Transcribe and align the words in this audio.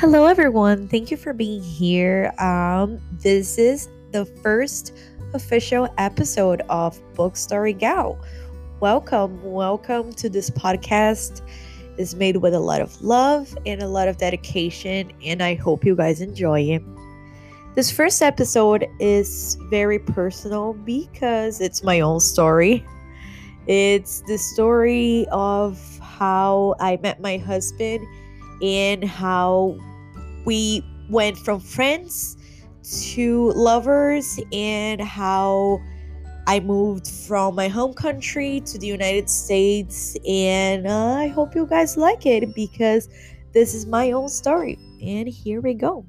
Hello, 0.00 0.26
everyone. 0.26 0.86
Thank 0.86 1.10
you 1.10 1.16
for 1.16 1.32
being 1.32 1.60
here. 1.60 2.32
Um, 2.38 3.00
this 3.10 3.58
is 3.58 3.88
the 4.12 4.26
first 4.44 4.96
official 5.34 5.92
episode 5.98 6.62
of 6.68 7.00
Book 7.14 7.36
Story 7.36 7.72
Gal. 7.72 8.16
Welcome, 8.78 9.42
welcome 9.42 10.12
to 10.12 10.28
this 10.28 10.50
podcast. 10.50 11.42
It's 11.98 12.14
made 12.14 12.36
with 12.36 12.54
a 12.54 12.60
lot 12.60 12.80
of 12.80 13.02
love 13.02 13.58
and 13.66 13.82
a 13.82 13.88
lot 13.88 14.06
of 14.06 14.18
dedication, 14.18 15.10
and 15.24 15.42
I 15.42 15.56
hope 15.56 15.84
you 15.84 15.96
guys 15.96 16.20
enjoy 16.20 16.60
it. 16.60 16.82
This 17.74 17.90
first 17.90 18.22
episode 18.22 18.86
is 19.00 19.56
very 19.62 19.98
personal 19.98 20.74
because 20.74 21.60
it's 21.60 21.82
my 21.82 21.98
own 21.98 22.20
story. 22.20 22.86
It's 23.66 24.22
the 24.28 24.38
story 24.38 25.26
of 25.32 25.98
how 25.98 26.76
I 26.78 27.00
met 27.02 27.20
my 27.20 27.36
husband 27.36 28.06
and 28.62 29.02
how 29.02 29.76
we 30.48 30.82
went 31.10 31.36
from 31.36 31.60
friends 31.60 32.38
to 33.12 33.52
lovers 33.52 34.40
and 34.50 34.98
how 34.98 35.78
I 36.46 36.60
moved 36.60 37.06
from 37.06 37.54
my 37.54 37.68
home 37.68 37.92
country 37.92 38.60
to 38.60 38.78
the 38.78 38.86
United 38.86 39.28
States. 39.28 40.16
And 40.26 40.86
uh, 40.86 41.16
I 41.16 41.26
hope 41.26 41.54
you 41.54 41.66
guys 41.66 41.98
like 41.98 42.24
it 42.24 42.54
because 42.54 43.10
this 43.52 43.74
is 43.74 43.84
my 43.84 44.12
own 44.12 44.30
story. 44.30 44.78
And 45.02 45.28
here 45.28 45.60
we 45.60 45.74
go. 45.74 46.06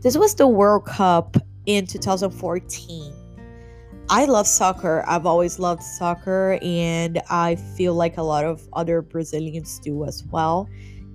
This 0.00 0.16
was 0.16 0.34
the 0.34 0.48
World 0.48 0.86
Cup 0.86 1.36
in 1.66 1.86
2014. 1.86 3.12
I 4.08 4.24
love 4.24 4.46
soccer. 4.46 5.04
I've 5.06 5.26
always 5.26 5.58
loved 5.58 5.82
soccer, 5.82 6.58
and 6.62 7.20
I 7.28 7.56
feel 7.76 7.92
like 7.92 8.16
a 8.16 8.22
lot 8.22 8.46
of 8.46 8.66
other 8.72 9.02
Brazilians 9.02 9.78
do 9.80 10.06
as 10.06 10.24
well. 10.30 10.66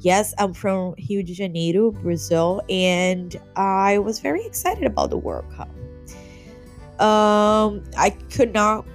Yes, 0.03 0.33
I'm 0.37 0.53
from 0.53 0.95
Rio 1.09 1.23
de 1.23 1.33
Janeiro, 1.33 1.89
Brazil, 1.89 2.61
and 2.69 3.39
I 3.55 3.99
was 3.99 4.19
very 4.19 4.45
excited 4.45 4.83
about 4.83 5.09
the 5.09 5.17
World 5.17 5.45
Cup. 5.55 5.69
Um, 7.01 7.85
I 7.97 8.09
could 8.29 8.53
not 8.53 8.85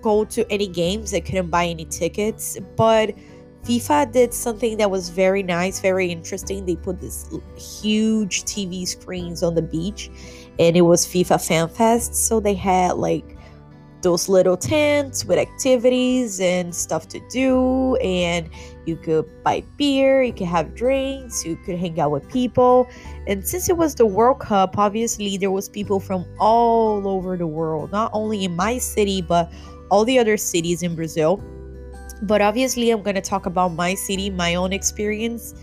go 0.00 0.24
to 0.24 0.50
any 0.50 0.66
games, 0.66 1.12
I 1.12 1.20
couldn't 1.20 1.50
buy 1.50 1.66
any 1.66 1.84
tickets, 1.84 2.58
but 2.76 3.14
FIFA 3.64 4.10
did 4.10 4.32
something 4.32 4.78
that 4.78 4.90
was 4.90 5.10
very 5.10 5.42
nice, 5.42 5.80
very 5.80 6.10
interesting. 6.10 6.64
They 6.64 6.76
put 6.76 6.98
this 6.98 7.28
huge 7.56 8.44
TV 8.44 8.88
screens 8.88 9.42
on 9.42 9.54
the 9.54 9.62
beach, 9.62 10.10
and 10.58 10.78
it 10.78 10.82
was 10.82 11.06
FIFA 11.06 11.46
Fan 11.46 11.68
Fest. 11.68 12.14
So 12.14 12.40
they 12.40 12.54
had 12.54 12.96
like 12.96 13.33
those 14.04 14.28
little 14.28 14.56
tents 14.56 15.24
with 15.24 15.38
activities 15.38 16.38
and 16.40 16.72
stuff 16.72 17.08
to 17.08 17.20
do. 17.28 17.96
And 17.96 18.48
you 18.86 18.96
could 18.96 19.24
buy 19.42 19.64
beer 19.76 20.22
you 20.22 20.32
could 20.32 20.46
have 20.46 20.74
drinks 20.74 21.44
you 21.44 21.56
could 21.56 21.78
hang 21.78 21.98
out 21.98 22.12
with 22.12 22.28
people. 22.30 22.86
And 23.26 23.46
since 23.46 23.68
it 23.68 23.76
was 23.76 23.94
the 23.96 24.06
world 24.06 24.38
cup 24.40 24.78
obviously 24.78 25.36
there 25.36 25.50
was 25.50 25.68
people 25.68 25.98
from 25.98 26.24
all 26.38 27.08
over 27.08 27.36
the 27.36 27.46
world 27.46 27.90
not 27.90 28.10
only 28.12 28.44
in 28.44 28.54
my 28.54 28.78
city 28.78 29.22
but 29.22 29.50
all 29.90 30.04
the 30.04 30.18
other 30.18 30.36
cities 30.36 30.82
in 30.82 30.94
brazil. 30.94 31.42
But 32.22 32.40
obviously 32.40 32.90
i'm 32.90 33.02
going 33.02 33.16
to 33.16 33.22
talk 33.22 33.46
about 33.46 33.72
my 33.72 33.94
city 33.94 34.30
my 34.30 34.54
own 34.54 34.72
experience. 34.72 35.54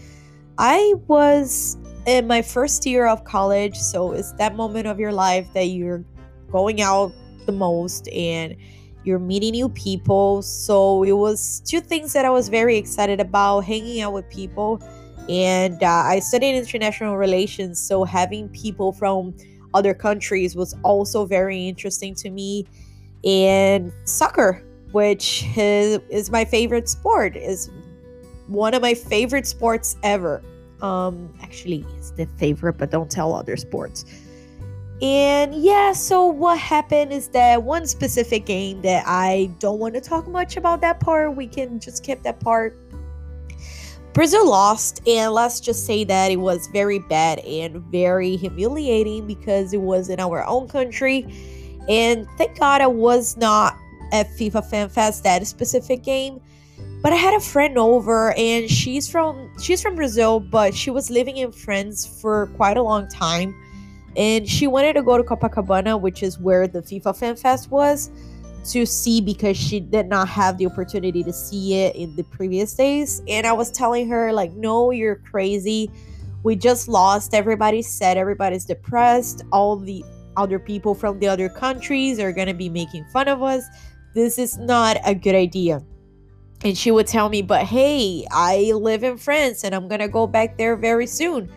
I 0.57 0.95
was 1.07 1.77
in 2.07 2.27
my 2.27 2.41
first 2.41 2.85
year 2.85 3.07
of 3.07 3.23
college 3.23 3.77
so 3.77 4.11
it's 4.13 4.31
that 4.33 4.55
moment 4.55 4.87
of 4.87 4.99
your 4.99 5.13
life 5.13 5.47
that 5.53 5.67
you're 5.67 6.03
going 6.51 6.81
out 6.81 7.13
the 7.51 7.57
most 7.57 8.07
and 8.09 8.55
you're 9.03 9.19
meeting 9.19 9.51
new 9.51 9.69
people. 9.69 10.41
So 10.41 11.03
it 11.03 11.13
was 11.13 11.61
two 11.65 11.81
things 11.81 12.13
that 12.13 12.25
I 12.25 12.29
was 12.29 12.49
very 12.49 12.77
excited 12.77 13.19
about 13.19 13.61
hanging 13.61 14.01
out 14.01 14.13
with 14.13 14.29
people. 14.29 14.81
And 15.29 15.81
uh, 15.81 15.87
I 15.87 16.19
studied 16.19 16.55
international 16.55 17.17
relations, 17.17 17.79
so 17.79 18.03
having 18.03 18.49
people 18.49 18.91
from 18.91 19.33
other 19.73 19.93
countries 19.93 20.55
was 20.55 20.75
also 20.83 21.25
very 21.25 21.67
interesting 21.67 22.15
to 22.15 22.29
me. 22.29 22.65
And 23.23 23.91
soccer, 24.05 24.63
which 24.91 25.45
is, 25.55 25.99
is 26.09 26.31
my 26.31 26.43
favorite 26.43 26.89
sport, 26.89 27.35
is 27.35 27.69
one 28.47 28.73
of 28.73 28.81
my 28.81 28.93
favorite 28.93 29.47
sports 29.47 29.95
ever. 30.03 30.41
Um, 30.81 31.33
actually, 31.41 31.85
it's 31.97 32.11
the 32.11 32.25
favorite, 32.37 32.73
but 32.73 32.89
don't 32.89 33.09
tell 33.09 33.33
other 33.33 33.55
sports. 33.57 34.05
And 35.01 35.55
yeah, 35.55 35.93
so 35.93 36.27
what 36.27 36.59
happened 36.59 37.11
is 37.11 37.29
that 37.29 37.63
one 37.63 37.87
specific 37.87 38.45
game 38.45 38.83
that 38.83 39.03
I 39.07 39.49
don't 39.57 39.79
want 39.79 39.95
to 39.95 40.01
talk 40.01 40.27
much 40.27 40.57
about 40.57 40.81
that 40.81 40.99
part, 40.99 41.35
we 41.35 41.47
can 41.47 41.79
just 41.79 41.97
skip 41.97 42.21
that 42.21 42.39
part. 42.39 42.77
Brazil 44.13 44.47
lost, 44.47 45.01
and 45.07 45.33
let's 45.33 45.59
just 45.59 45.85
say 45.85 46.03
that 46.03 46.31
it 46.31 46.35
was 46.35 46.67
very 46.67 46.99
bad 46.99 47.39
and 47.39 47.81
very 47.91 48.35
humiliating 48.35 49.25
because 49.25 49.73
it 49.73 49.81
was 49.81 50.09
in 50.09 50.19
our 50.19 50.45
own 50.45 50.67
country. 50.67 51.25
And 51.89 52.27
thank 52.37 52.59
God 52.59 52.81
I 52.81 52.87
was 52.87 53.37
not 53.37 53.75
at 54.11 54.27
FIFA 54.37 54.69
Fan 54.69 54.89
Fest 54.89 55.23
that 55.23 55.47
specific 55.47 56.03
game. 56.03 56.41
But 57.01 57.13
I 57.13 57.15
had 57.15 57.33
a 57.33 57.39
friend 57.39 57.79
over 57.79 58.33
and 58.37 58.69
she's 58.69 59.09
from 59.09 59.51
she's 59.59 59.81
from 59.81 59.95
Brazil, 59.95 60.39
but 60.39 60.75
she 60.75 60.91
was 60.91 61.09
living 61.09 61.37
in 61.37 61.51
France 61.51 62.05
for 62.21 62.45
quite 62.57 62.77
a 62.77 62.83
long 62.83 63.07
time 63.07 63.55
and 64.15 64.47
she 64.47 64.67
wanted 64.67 64.93
to 64.93 65.03
go 65.03 65.17
to 65.17 65.23
Copacabana, 65.23 65.99
which 65.99 66.23
is 66.23 66.39
where 66.39 66.67
the 66.67 66.81
FIFA 66.81 67.17
Fan 67.17 67.35
Fest 67.35 67.71
was, 67.71 68.11
to 68.65 68.85
see 68.85 69.21
because 69.21 69.57
she 69.57 69.79
did 69.79 70.07
not 70.07 70.27
have 70.27 70.57
the 70.57 70.65
opportunity 70.65 71.23
to 71.23 71.33
see 71.33 71.75
it 71.75 71.95
in 71.95 72.15
the 72.15 72.23
previous 72.23 72.73
days. 72.73 73.21
And 73.27 73.47
I 73.47 73.53
was 73.53 73.71
telling 73.71 74.07
her, 74.09 74.31
like, 74.33 74.51
no, 74.53 74.91
you're 74.91 75.15
crazy. 75.15 75.89
We 76.43 76.55
just 76.55 76.87
lost. 76.87 77.33
Everybody's 77.33 77.87
sad. 77.87 78.17
Everybody's 78.17 78.65
depressed. 78.65 79.43
All 79.51 79.77
the 79.77 80.03
other 80.37 80.59
people 80.59 80.93
from 80.93 81.19
the 81.19 81.27
other 81.27 81.49
countries 81.49 82.19
are 82.19 82.31
going 82.31 82.47
to 82.47 82.53
be 82.53 82.69
making 82.69 83.05
fun 83.05 83.27
of 83.27 83.41
us. 83.41 83.63
This 84.13 84.37
is 84.37 84.57
not 84.57 84.97
a 85.05 85.15
good 85.15 85.35
idea. 85.35 85.81
And 86.63 86.77
she 86.77 86.91
would 86.91 87.07
tell 87.07 87.29
me, 87.29 87.41
but 87.41 87.63
hey, 87.63 88.25
I 88.29 88.71
live 88.73 89.03
in 89.03 89.17
France 89.17 89.63
and 89.63 89.73
I'm 89.73 89.87
going 89.87 90.01
to 90.01 90.07
go 90.07 90.27
back 90.27 90.57
there 90.57 90.75
very 90.75 91.07
soon. 91.07 91.51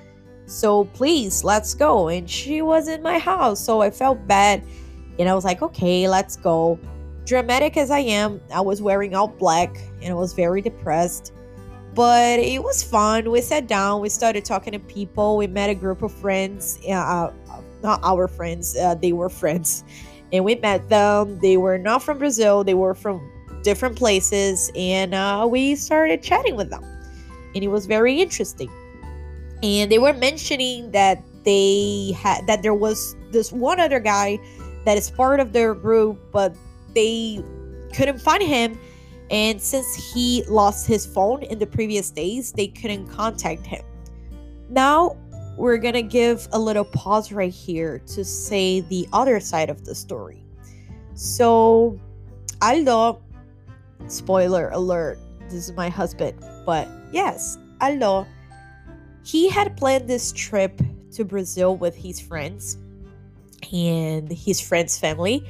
So 0.47 0.84
please, 0.84 1.44
let's 1.44 1.75
go. 1.75 2.09
And 2.09 2.28
she 2.28 2.62
was 2.62 2.88
in 2.88 3.03
my 3.03 3.19
house. 3.19 3.60
So 3.60 3.81
I 3.81 3.91
felt 3.91 4.27
bad. 4.27 4.62
And 5.19 5.28
I 5.28 5.34
was 5.34 5.44
like, 5.44 5.62
okay, 5.62 6.09
let's 6.09 6.37
go. 6.37 6.78
Dramatic 7.25 7.77
as 7.77 7.91
I 7.91 8.00
am, 8.00 8.41
I 8.53 8.60
was 8.60 8.82
wearing 8.82 9.15
all 9.15 9.28
black 9.28 9.78
and 10.03 10.10
I 10.10 10.15
was 10.15 10.34
very 10.34 10.60
depressed. 10.60 11.32
But 11.94 12.41
it 12.41 12.62
was 12.62 12.82
fun. 12.82 13.31
We 13.31 13.41
sat 13.41 13.69
down, 13.69 14.00
we 14.00 14.09
started 14.09 14.44
talking 14.44 14.72
to 14.72 14.81
people. 14.81 15.37
We 15.37 15.47
met 15.47 15.71
a 15.71 15.75
group 15.75 16.03
of 16.03 16.12
friends, 16.12 16.78
uh, 16.91 17.31
not 17.82 18.00
our 18.03 18.26
friends, 18.26 18.76
uh, 18.76 18.97
they 18.97 19.12
were 19.12 19.28
friends. 19.28 19.84
And 20.32 20.44
we 20.44 20.56
met 20.56 20.88
them. 20.88 21.38
They 21.38 21.56
were 21.56 21.78
not 21.78 22.03
from 22.03 22.19
Brazil, 22.19 22.65
they 22.65 22.75
were 22.75 22.94
from 22.94 23.31
different 23.62 23.97
places. 23.97 24.71
And 24.75 25.15
uh, 25.15 25.47
we 25.49 25.76
started 25.76 26.22
chatting 26.22 26.56
with 26.56 26.69
them. 26.69 26.84
And 27.55 27.62
it 27.62 27.69
was 27.69 27.87
very 27.87 28.21
interesting 28.21 28.71
and 29.63 29.91
they 29.91 29.99
were 29.99 30.13
mentioning 30.13 30.91
that 30.93 31.23
they 31.45 32.13
had 32.17 32.47
that 32.47 32.63
there 32.63 32.75
was 32.75 33.17
this 33.31 33.53
one 33.53 33.81
other 33.81 34.01
guy 34.01 34.39
that 34.85 34.97
is 34.97 35.11
part 35.11 35.41
of 35.41 35.53
their 35.53 35.75
group 35.75 36.19
but 36.33 36.55
they 36.95 37.43
couldn't 37.95 38.21
find 38.21 38.43
him. 38.43 38.79
And 39.31 39.61
since 39.61 40.13
he 40.13 40.45
lost 40.45 40.87
his 40.87 41.07
phone 41.07 41.43
in 41.45 41.59
the 41.59 41.67
previous 41.67 42.11
days 42.11 42.53
they 42.53 42.69
couldn't 42.69 43.09
contact 43.09 43.67
him. 43.67 43.85
Now 44.69 45.17
we're 45.57 45.79
gonna 45.79 46.03
give 46.03 46.49
a 46.53 46.59
little 46.59 46.85
pause 46.85 47.33
right 47.33 47.53
here 47.53 48.01
to 48.07 48.25
say 48.25 48.81
the 48.81 49.07
other 49.13 49.41
side 49.41 49.71
of 49.71 49.85
the 49.85 49.95
story. 49.95 50.45
So 51.15 51.99
aldo 52.63 53.21
spoiler 54.07 54.69
alert 54.71 55.19
this 55.49 55.69
is 55.69 55.73
my 55.73 55.89
husband 55.89 56.39
but 56.67 56.89
yes 57.12 57.59
aldo 57.81 58.27
he 59.25 59.49
had 59.49 59.76
planned 59.76 60.06
this 60.06 60.32
trip 60.32 60.81
to 61.12 61.25
Brazil 61.25 61.76
with 61.76 61.97
his 61.97 62.21
friends 62.21 62.76
and 63.73 64.31
his 64.31 64.61
friends' 64.61 64.99
family. 64.99 65.47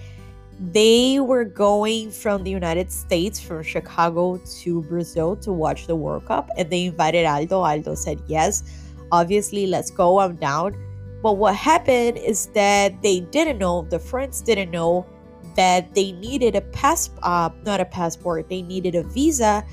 They 0.60 1.18
were 1.18 1.44
going 1.44 2.12
from 2.12 2.44
the 2.44 2.50
United 2.50 2.92
States, 2.92 3.40
from 3.40 3.64
Chicago 3.64 4.40
to 4.62 4.82
Brazil 4.82 5.34
to 5.36 5.52
watch 5.52 5.88
the 5.88 5.96
World 5.96 6.26
Cup, 6.26 6.48
and 6.56 6.70
they 6.70 6.86
invited 6.86 7.26
Aldo. 7.26 7.60
Aldo 7.60 7.96
said, 7.96 8.22
Yes, 8.28 8.62
obviously, 9.10 9.66
let's 9.66 9.90
go. 9.90 10.20
I'm 10.20 10.36
down. 10.36 10.76
But 11.22 11.38
what 11.38 11.56
happened 11.56 12.18
is 12.18 12.46
that 12.54 13.02
they 13.02 13.20
didn't 13.20 13.58
know, 13.58 13.82
the 13.90 13.98
friends 13.98 14.40
didn't 14.40 14.70
know 14.70 15.04
that 15.56 15.94
they 15.94 16.12
needed 16.12 16.54
a 16.54 16.60
pass, 16.60 17.10
uh, 17.22 17.50
not 17.64 17.80
a 17.80 17.84
passport, 17.84 18.48
they 18.48 18.62
needed 18.62 18.94
a 18.94 19.02
visa 19.02 19.64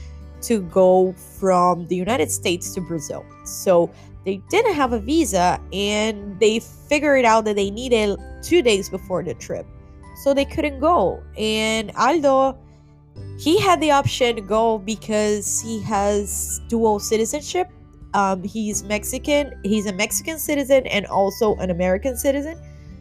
to 0.44 0.62
go 0.64 1.14
from 1.14 1.88
the 1.88 1.96
United 1.96 2.32
States 2.32 2.74
to 2.74 2.82
Brazil. 2.82 3.26
So 3.46 3.92
they 4.26 4.38
didn't 4.50 4.76
have 4.76 4.94
a 4.94 5.00
visa 5.00 5.60
and 5.74 6.40
they 6.40 6.60
figured 6.60 7.26
out 7.26 7.46
that 7.46 7.56
they 7.56 7.72
needed 7.72 8.20
two 8.44 8.62
days 8.62 8.90
before 8.90 9.24
the 9.24 9.34
trip. 9.34 9.66
So 10.24 10.34
they 10.34 10.46
couldn't 10.46 10.80
go. 10.80 11.24
And 11.38 11.92
Aldo, 11.96 12.58
he 13.40 13.60
had 13.60 13.82
the 13.82 13.92
option 13.92 14.36
to 14.36 14.42
go 14.42 14.78
because 14.78 15.60
he 15.62 15.82
has 15.82 16.62
dual 16.68 17.00
citizenship. 17.00 17.70
Um, 18.14 18.44
he's 18.44 18.84
Mexican. 18.84 19.60
He's 19.64 19.88
a 19.88 19.94
Mexican 19.94 20.38
citizen 20.38 20.86
and 20.88 21.06
also 21.08 21.56
an 21.56 21.72
American 21.72 22.16
citizen. 22.18 22.60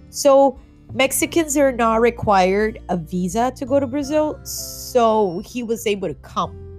So 0.08 0.58
Mexicans 0.94 1.56
are 1.56 1.72
not 1.72 2.00
required 2.00 2.78
a 2.88 2.96
visa 2.96 3.52
to 3.56 3.66
go 3.66 3.78
to 3.78 3.86
Brazil. 3.86 4.40
So 4.44 5.42
he 5.44 5.62
was 5.62 5.86
able 5.86 6.08
to 6.08 6.14
come. 6.14 6.69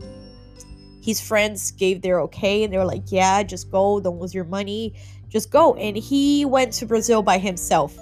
His 1.02 1.20
friends 1.20 1.72
gave 1.72 2.02
their 2.02 2.22
okay 2.22 2.64
and 2.64 2.72
they 2.72 2.78
were 2.78 2.86
like, 2.86 3.04
yeah, 3.08 3.44
just 3.44 3.72
go. 3.72 4.00
Don't 4.00 4.20
lose 4.20 4.34
your 4.34 4.46
money. 4.46 4.94
Just 5.30 5.50
go. 5.50 5.74
And 5.76 5.98
he 5.98 6.46
went 6.46 6.74
to 6.74 6.86
Brazil 6.86 7.22
by 7.24 7.38
himself. 7.38 7.98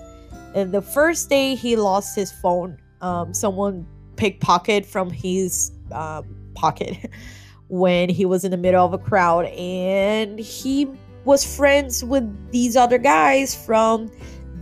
And 0.54 0.74
the 0.74 0.82
first 0.82 1.30
day 1.30 1.56
he 1.56 1.76
lost 1.76 2.16
his 2.16 2.32
phone, 2.32 2.78
um, 3.02 3.34
someone 3.34 3.88
pickpocket 4.16 4.86
from 4.86 5.10
his 5.10 5.72
um, 5.92 6.36
pocket 6.56 7.10
when 7.70 8.10
he 8.10 8.26
was 8.26 8.44
in 8.44 8.52
the 8.52 8.58
middle 8.58 8.86
of 8.86 8.94
a 8.94 8.98
crowd. 8.98 9.46
And 9.46 10.40
he 10.40 10.88
was 11.24 11.56
friends 11.56 12.04
with 12.04 12.52
these 12.52 12.76
other 12.76 12.98
guys 12.98 13.54
from 13.54 14.12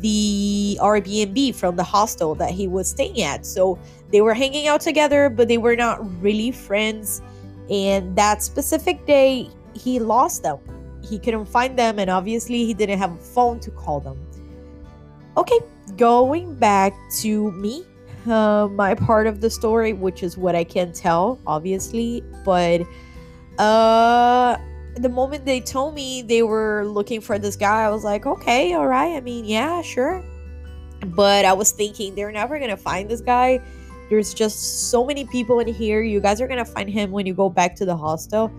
the 0.02 0.78
Airbnb, 0.80 1.56
from 1.56 1.76
the 1.76 1.84
hostel 1.84 2.36
that 2.36 2.52
he 2.52 2.68
was 2.68 2.90
staying 2.90 3.22
at. 3.22 3.46
So 3.46 3.80
they 4.12 4.22
were 4.22 4.34
hanging 4.34 4.68
out 4.68 4.82
together, 4.82 5.30
but 5.30 5.48
they 5.48 5.58
were 5.58 5.76
not 5.76 6.00
really 6.22 6.52
friends 6.52 7.22
and 7.70 8.16
that 8.16 8.44
specific 8.44 9.06
day, 9.06 9.50
he 9.74 10.00
lost 10.00 10.44
them. 10.44 10.60
He 11.04 11.20
couldn't 11.20 11.46
find 11.46 11.78
them, 11.78 12.00
and 12.00 12.10
obviously, 12.10 12.66
he 12.66 12.74
didn't 12.74 13.00
have 13.00 13.14
a 13.14 13.18
phone 13.18 13.60
to 13.62 13.72
call 13.72 14.00
them. 14.00 14.18
Okay, 15.38 15.60
going 15.96 16.56
back 16.56 16.94
to 17.20 17.52
me, 17.52 17.84
uh, 18.28 18.68
my 18.72 18.96
part 18.96 19.28
of 19.28 19.42
the 19.42 19.50
story, 19.50 19.94
which 19.94 20.24
is 20.24 20.38
what 20.38 20.56
I 20.56 20.64
can 20.64 20.92
tell, 20.92 21.40
obviously, 21.46 22.24
but 22.44 22.82
uh, 23.58 24.58
the 24.96 25.10
moment 25.10 25.46
they 25.46 25.62
told 25.62 25.96
me 25.96 26.22
they 26.22 26.44
were 26.44 26.86
looking 26.86 27.22
for 27.22 27.40
this 27.40 27.56
guy, 27.56 27.84
I 27.84 27.90
was 27.90 28.04
like, 28.04 28.26
okay, 28.26 28.74
all 28.74 28.88
right. 28.88 29.16
I 29.16 29.22
mean, 29.22 29.46
yeah, 29.46 29.82
sure. 29.82 30.24
But 31.06 31.46
I 31.46 31.54
was 31.54 31.72
thinking 31.72 32.16
they're 32.16 32.32
never 32.32 32.60
gonna 32.60 32.78
find 32.78 33.10
this 33.10 33.22
guy 33.22 33.62
there's 34.10 34.34
just 34.34 34.90
so 34.90 35.06
many 35.06 35.26
people 35.26 35.60
in 35.60 35.68
here. 35.68 36.02
You 36.02 36.20
guys 36.20 36.42
are 36.42 36.48
gonna 36.48 36.66
find 36.66 36.90
him 36.90 37.12
when 37.12 37.26
you 37.26 37.34
go 37.34 37.50
back 37.50 37.76
to 37.76 37.86
the 37.86 37.96
hostel. 37.96 38.52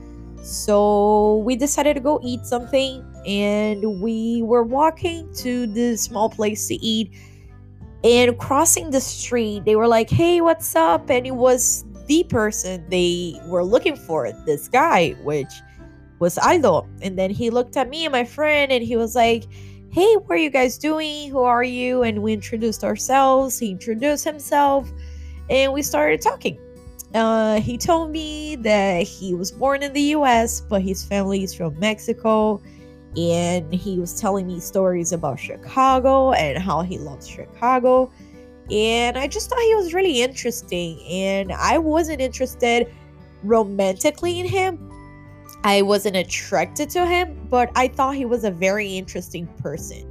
So 0.42 1.38
we 1.38 1.56
decided 1.56 1.94
to 1.94 2.00
go 2.00 2.20
eat 2.22 2.46
something, 2.46 3.04
and 3.26 4.00
we 4.00 4.42
were 4.42 4.62
walking 4.62 5.32
to 5.36 5.66
the 5.66 5.96
small 5.96 6.30
place 6.30 6.68
to 6.68 6.74
eat. 6.74 7.10
And 8.04 8.38
crossing 8.38 8.90
the 8.90 9.00
street, 9.00 9.64
they 9.64 9.74
were 9.74 9.88
like, 9.88 10.08
"Hey, 10.08 10.40
what's 10.40 10.76
up?" 10.76 11.10
And 11.10 11.26
it 11.26 11.34
was 11.34 11.84
the 12.06 12.22
person 12.24 12.84
they 12.88 13.34
were 13.48 13.64
looking 13.64 13.96
for, 13.96 14.30
this 14.46 14.68
guy, 14.68 15.16
which 15.24 15.52
was 16.20 16.38
Aldo. 16.38 16.86
And 17.02 17.18
then 17.18 17.30
he 17.30 17.50
looked 17.50 17.76
at 17.76 17.88
me 17.88 18.04
and 18.04 18.12
my 18.12 18.24
friend, 18.24 18.70
and 18.70 18.84
he 18.84 18.96
was 18.96 19.16
like, 19.16 19.44
"Hey, 19.90 20.14
what 20.14 20.30
are 20.30 20.36
you 20.36 20.50
guys 20.50 20.78
doing? 20.78 21.30
Who 21.30 21.40
are 21.40 21.64
you?" 21.64 22.02
And 22.04 22.22
we 22.22 22.32
introduced 22.32 22.84
ourselves. 22.84 23.58
He 23.58 23.70
introduced 23.70 24.24
himself 24.24 24.88
and 25.50 25.72
we 25.72 25.82
started 25.82 26.20
talking. 26.20 26.58
Uh, 27.14 27.60
he 27.60 27.78
told 27.78 28.10
me 28.10 28.56
that 28.56 29.02
he 29.06 29.34
was 29.34 29.50
born 29.50 29.82
in 29.82 29.92
the 29.92 30.02
US, 30.14 30.60
but 30.60 30.82
his 30.82 31.04
family 31.04 31.42
is 31.42 31.54
from 31.54 31.78
Mexico. 31.78 32.60
And 33.16 33.72
he 33.72 33.98
was 33.98 34.20
telling 34.20 34.46
me 34.46 34.60
stories 34.60 35.12
about 35.12 35.40
Chicago 35.40 36.32
and 36.32 36.58
how 36.58 36.82
he 36.82 36.98
loves 36.98 37.26
Chicago. 37.26 38.12
And 38.70 39.16
I 39.16 39.26
just 39.26 39.48
thought 39.48 39.60
he 39.60 39.74
was 39.74 39.94
really 39.94 40.20
interesting. 40.20 41.00
And 41.08 41.52
I 41.52 41.78
wasn't 41.78 42.20
interested 42.20 42.92
romantically 43.42 44.40
in 44.40 44.46
him. 44.46 44.84
I 45.64 45.82
wasn't 45.82 46.16
attracted 46.16 46.90
to 46.90 47.06
him, 47.06 47.46
but 47.50 47.70
I 47.74 47.88
thought 47.88 48.14
he 48.14 48.26
was 48.26 48.44
a 48.44 48.50
very 48.50 48.96
interesting 48.96 49.46
person 49.62 50.07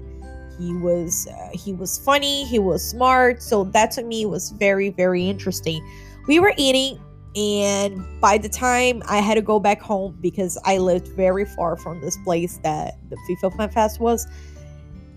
he 0.57 0.73
was 0.73 1.27
uh, 1.27 1.49
he 1.53 1.73
was 1.73 1.97
funny 1.97 2.45
he 2.45 2.59
was 2.59 2.87
smart 2.87 3.41
so 3.41 3.63
that 3.65 3.91
to 3.91 4.03
me 4.03 4.25
was 4.25 4.51
very 4.51 4.89
very 4.89 5.27
interesting. 5.27 5.85
We 6.27 6.39
were 6.39 6.53
eating 6.57 6.99
and 7.35 8.03
by 8.19 8.37
the 8.37 8.49
time 8.49 9.03
i 9.07 9.17
had 9.17 9.35
to 9.35 9.41
go 9.41 9.59
back 9.59 9.79
home 9.79 10.17
because 10.21 10.57
i 10.65 10.77
lived 10.77 11.09
very 11.09 11.45
far 11.45 11.77
from 11.77 12.01
this 12.01 12.17
place 12.23 12.59
that 12.63 12.95
the 13.09 13.17
fifa 13.29 13.55
fan 13.55 13.69
fest 13.69 13.99
was 13.99 14.25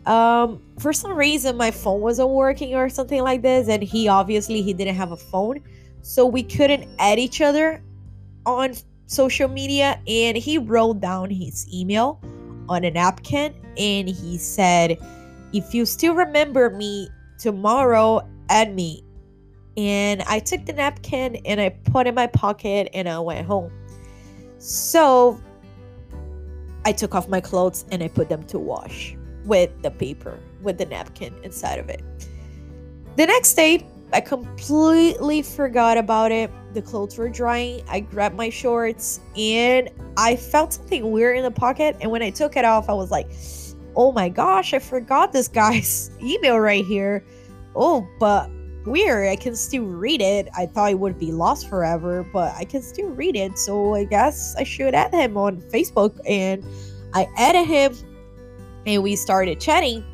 um 0.07 0.61
for 0.79 0.93
some 0.93 1.13
reason 1.13 1.57
my 1.57 1.71
phone 1.71 2.01
wasn't 2.01 2.29
working 2.29 2.75
or 2.75 2.89
something 2.89 3.23
like 3.23 3.43
this 3.43 3.69
and 3.69 3.83
he 3.83 4.09
obviously 4.09 4.63
he 4.63 4.73
didn't 4.73 4.97
have 4.97 5.13
a 5.13 5.17
phone. 5.17 5.61
So 6.03 6.27
we 6.27 6.43
couldn't 6.43 6.89
add 6.99 7.19
each 7.19 7.41
other 7.41 7.83
on 8.47 8.75
social 9.07 9.49
media 9.49 10.01
and 10.07 10.37
he 10.37 10.57
wrote 10.57 11.01
down 11.01 11.29
his 11.31 11.67
email 11.73 12.21
on 12.69 12.85
a 12.85 12.91
napkin 12.91 13.55
and 13.77 14.09
he 14.09 14.39
said 14.39 14.99
if 15.53 15.75
you 15.75 15.85
still 15.85 16.15
remember 16.15 16.71
me 16.71 17.09
tomorrow, 17.39 18.27
add 18.49 18.75
me. 18.75 19.03
And 19.77 20.23
I 20.23 20.41
took 20.41 20.67
the 20.67 20.73
napkin 20.73 21.37
and 21.45 21.61
I 21.61 21.71
put 21.71 22.07
in 22.07 22.15
my 22.15 22.27
pocket 22.27 22.89
and 22.93 23.09
I 23.09 23.19
went 23.21 23.47
home. 23.47 23.73
So 24.59 25.41
I 26.85 26.93
took 26.93 27.15
off 27.15 27.29
my 27.29 27.41
clothes 27.41 27.85
and 27.91 28.03
I 28.03 28.09
put 28.09 28.29
them 28.29 28.43
to 28.45 28.59
wash 28.59 29.17
with 29.45 29.71
the 29.83 29.91
paper, 29.91 30.39
with 30.63 30.79
the 30.79 30.87
napkin 30.87 31.35
inside 31.43 31.79
of 31.79 31.89
it. 31.89 32.03
The 33.17 33.27
next 33.27 33.55
day, 33.55 33.87
I 34.13 34.21
completely 34.21 35.43
forgot 35.43 35.97
about 35.97 36.33
it. 36.33 36.51
The 36.75 36.83
clothes 36.83 37.17
were 37.17 37.29
drying. 37.29 37.83
I 37.89 38.01
grabbed 38.01 38.37
my 38.37 38.51
shorts 38.51 39.21
and 39.37 39.89
I 40.17 40.37
felt 40.37 40.73
something 40.73 41.11
weird 41.11 41.37
in 41.37 41.45
the 41.45 41.51
pocket. 41.51 41.97
And 42.01 42.11
when 42.11 42.23
I 42.23 42.31
took 42.31 42.57
it 42.57 42.65
off, 42.65 42.89
I 42.89 42.93
was 42.93 43.11
like, 43.11 43.31
oh 43.97 44.13
my 44.13 44.29
gosh, 44.29 44.75
I 44.75 44.79
forgot 44.79 45.33
this 45.33 45.49
guy's 45.49 46.11
email 46.23 46.59
right 46.59 46.85
here. 46.85 47.25
Oh, 47.75 48.07
but 48.19 48.51
weird. 48.87 49.29
I 49.29 49.37
can 49.37 49.55
still 49.55 49.85
read 49.85 50.21
it. 50.21 50.49
I 50.57 50.67
thought 50.67 50.91
it 50.91 50.99
would 50.99 51.19
be 51.19 51.33
lost 51.33 51.69
forever, 51.69 52.27
but 52.33 52.55
I 52.57 52.65
can 52.65 52.83
still 52.83 53.09
read 53.11 53.37
it. 53.37 53.59
So 53.59 53.95
I 53.95 54.05
guess 54.05 54.55
I 54.57 54.65
should 54.65 54.95
add 54.95 55.13
him 55.13 55.37
on 55.37 55.61
Facebook. 55.63 56.19
And 56.27 56.65
I 57.15 57.29
added 57.37 57.67
him 57.67 57.95
and 58.87 59.03
we 59.03 59.17
started 59.17 59.61
chatting. 59.61 60.05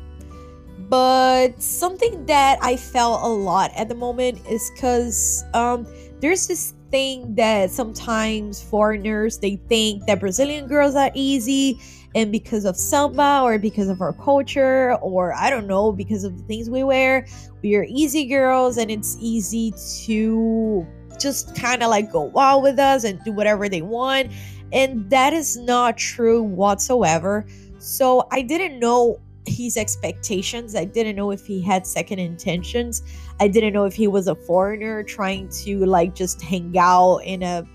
But 0.89 1.61
something 1.61 2.25
that 2.27 2.59
I 2.61 2.77
felt 2.77 3.21
a 3.23 3.27
lot 3.27 3.71
at 3.75 3.89
the 3.89 3.95
moment 3.95 4.39
is 4.49 4.71
because 4.73 5.43
um, 5.53 5.85
there's 6.21 6.47
this 6.47 6.73
thing 6.91 7.35
that 7.35 7.69
sometimes 7.69 8.63
foreigners 8.63 9.39
they 9.39 9.57
think 9.67 10.05
that 10.05 10.21
Brazilian 10.21 10.67
girls 10.67 10.95
are 10.95 11.11
easy 11.13 11.81
and 12.15 12.31
because 12.31 12.65
of 12.65 12.75
samba 12.77 13.41
or 13.43 13.57
because 13.57 13.89
of 13.89 14.01
our 14.01 14.13
culture 14.13 14.95
or 14.95 15.33
I 15.33 15.49
don't 15.49 15.67
know 15.67 15.91
because 15.91 16.23
of 16.23 16.37
the 16.37 16.43
things 16.43 16.69
we 16.69 16.83
wear 16.83 17.25
we 17.61 17.75
are 17.75 17.85
easy 17.89 18.25
girls 18.25 18.77
and 18.77 18.89
it's 18.89 19.17
easy 19.19 19.73
to 20.05 20.85
just 21.19 21.55
kind 21.55 21.83
of 21.83 21.89
like 21.89 22.11
go 22.11 22.21
wild 22.21 22.63
with 22.63 22.79
us 22.79 23.03
and 23.03 23.19
do 23.23 23.31
whatever 23.31 23.67
they 23.67 23.81
want 23.81 24.31
and 24.71 25.09
that 25.09 25.33
is 25.33 25.57
not 25.57 25.97
true 25.97 26.43
whatsoever 26.43 27.45
so 27.79 28.27
I 28.31 28.41
didn't 28.41 28.79
know 28.79 29.19
his 29.47 29.77
expectations. 29.77 30.75
I 30.75 30.85
didn't 30.85 31.15
know 31.15 31.31
if 31.31 31.45
he 31.45 31.61
had 31.61 31.87
second 31.87 32.19
intentions. 32.19 33.01
I 33.39 33.47
didn't 33.47 33.73
know 33.73 33.85
if 33.85 33.95
he 33.95 34.07
was 34.07 34.27
a 34.27 34.35
foreigner 34.35 35.03
trying 35.03 35.49
to 35.63 35.85
like 35.85 36.13
just 36.13 36.41
hang 36.41 36.77
out 36.77 37.19
in 37.19 37.43
a 37.43 37.65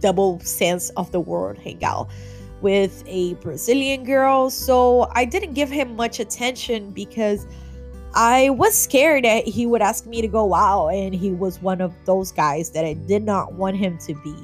double 0.00 0.40
sense 0.40 0.90
of 0.90 1.12
the 1.12 1.20
word 1.20 1.58
hang 1.58 1.84
out 1.84 2.08
with 2.60 3.02
a 3.06 3.34
Brazilian 3.34 4.04
girl. 4.04 4.50
So 4.50 5.08
I 5.12 5.24
didn't 5.24 5.54
give 5.54 5.70
him 5.70 5.96
much 5.96 6.20
attention 6.20 6.90
because 6.90 7.46
I 8.14 8.50
was 8.50 8.76
scared 8.76 9.24
that 9.24 9.44
he 9.46 9.66
would 9.66 9.82
ask 9.82 10.06
me 10.06 10.20
to 10.20 10.28
go 10.28 10.54
out 10.54 10.88
and 10.88 11.14
he 11.14 11.30
was 11.30 11.62
one 11.62 11.80
of 11.80 11.94
those 12.04 12.32
guys 12.32 12.70
that 12.70 12.84
I 12.84 12.94
did 12.94 13.22
not 13.22 13.52
want 13.54 13.76
him 13.76 13.98
to 14.06 14.14
be 14.22 14.34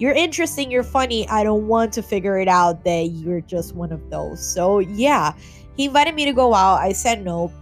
you're 0.00 0.12
interesting, 0.12 0.70
you're 0.70 0.82
funny. 0.82 1.28
I 1.28 1.44
don't 1.44 1.68
want 1.68 1.92
to 1.92 2.02
figure 2.02 2.38
it 2.38 2.48
out 2.48 2.84
that 2.84 3.10
you're 3.12 3.42
just 3.42 3.74
one 3.74 3.92
of 3.92 4.08
those. 4.08 4.42
So, 4.42 4.78
yeah, 4.78 5.34
he 5.76 5.84
invited 5.84 6.14
me 6.14 6.24
to 6.24 6.32
go 6.32 6.54
out. 6.54 6.76
I 6.76 6.92
said 6.92 7.22
no, 7.22 7.52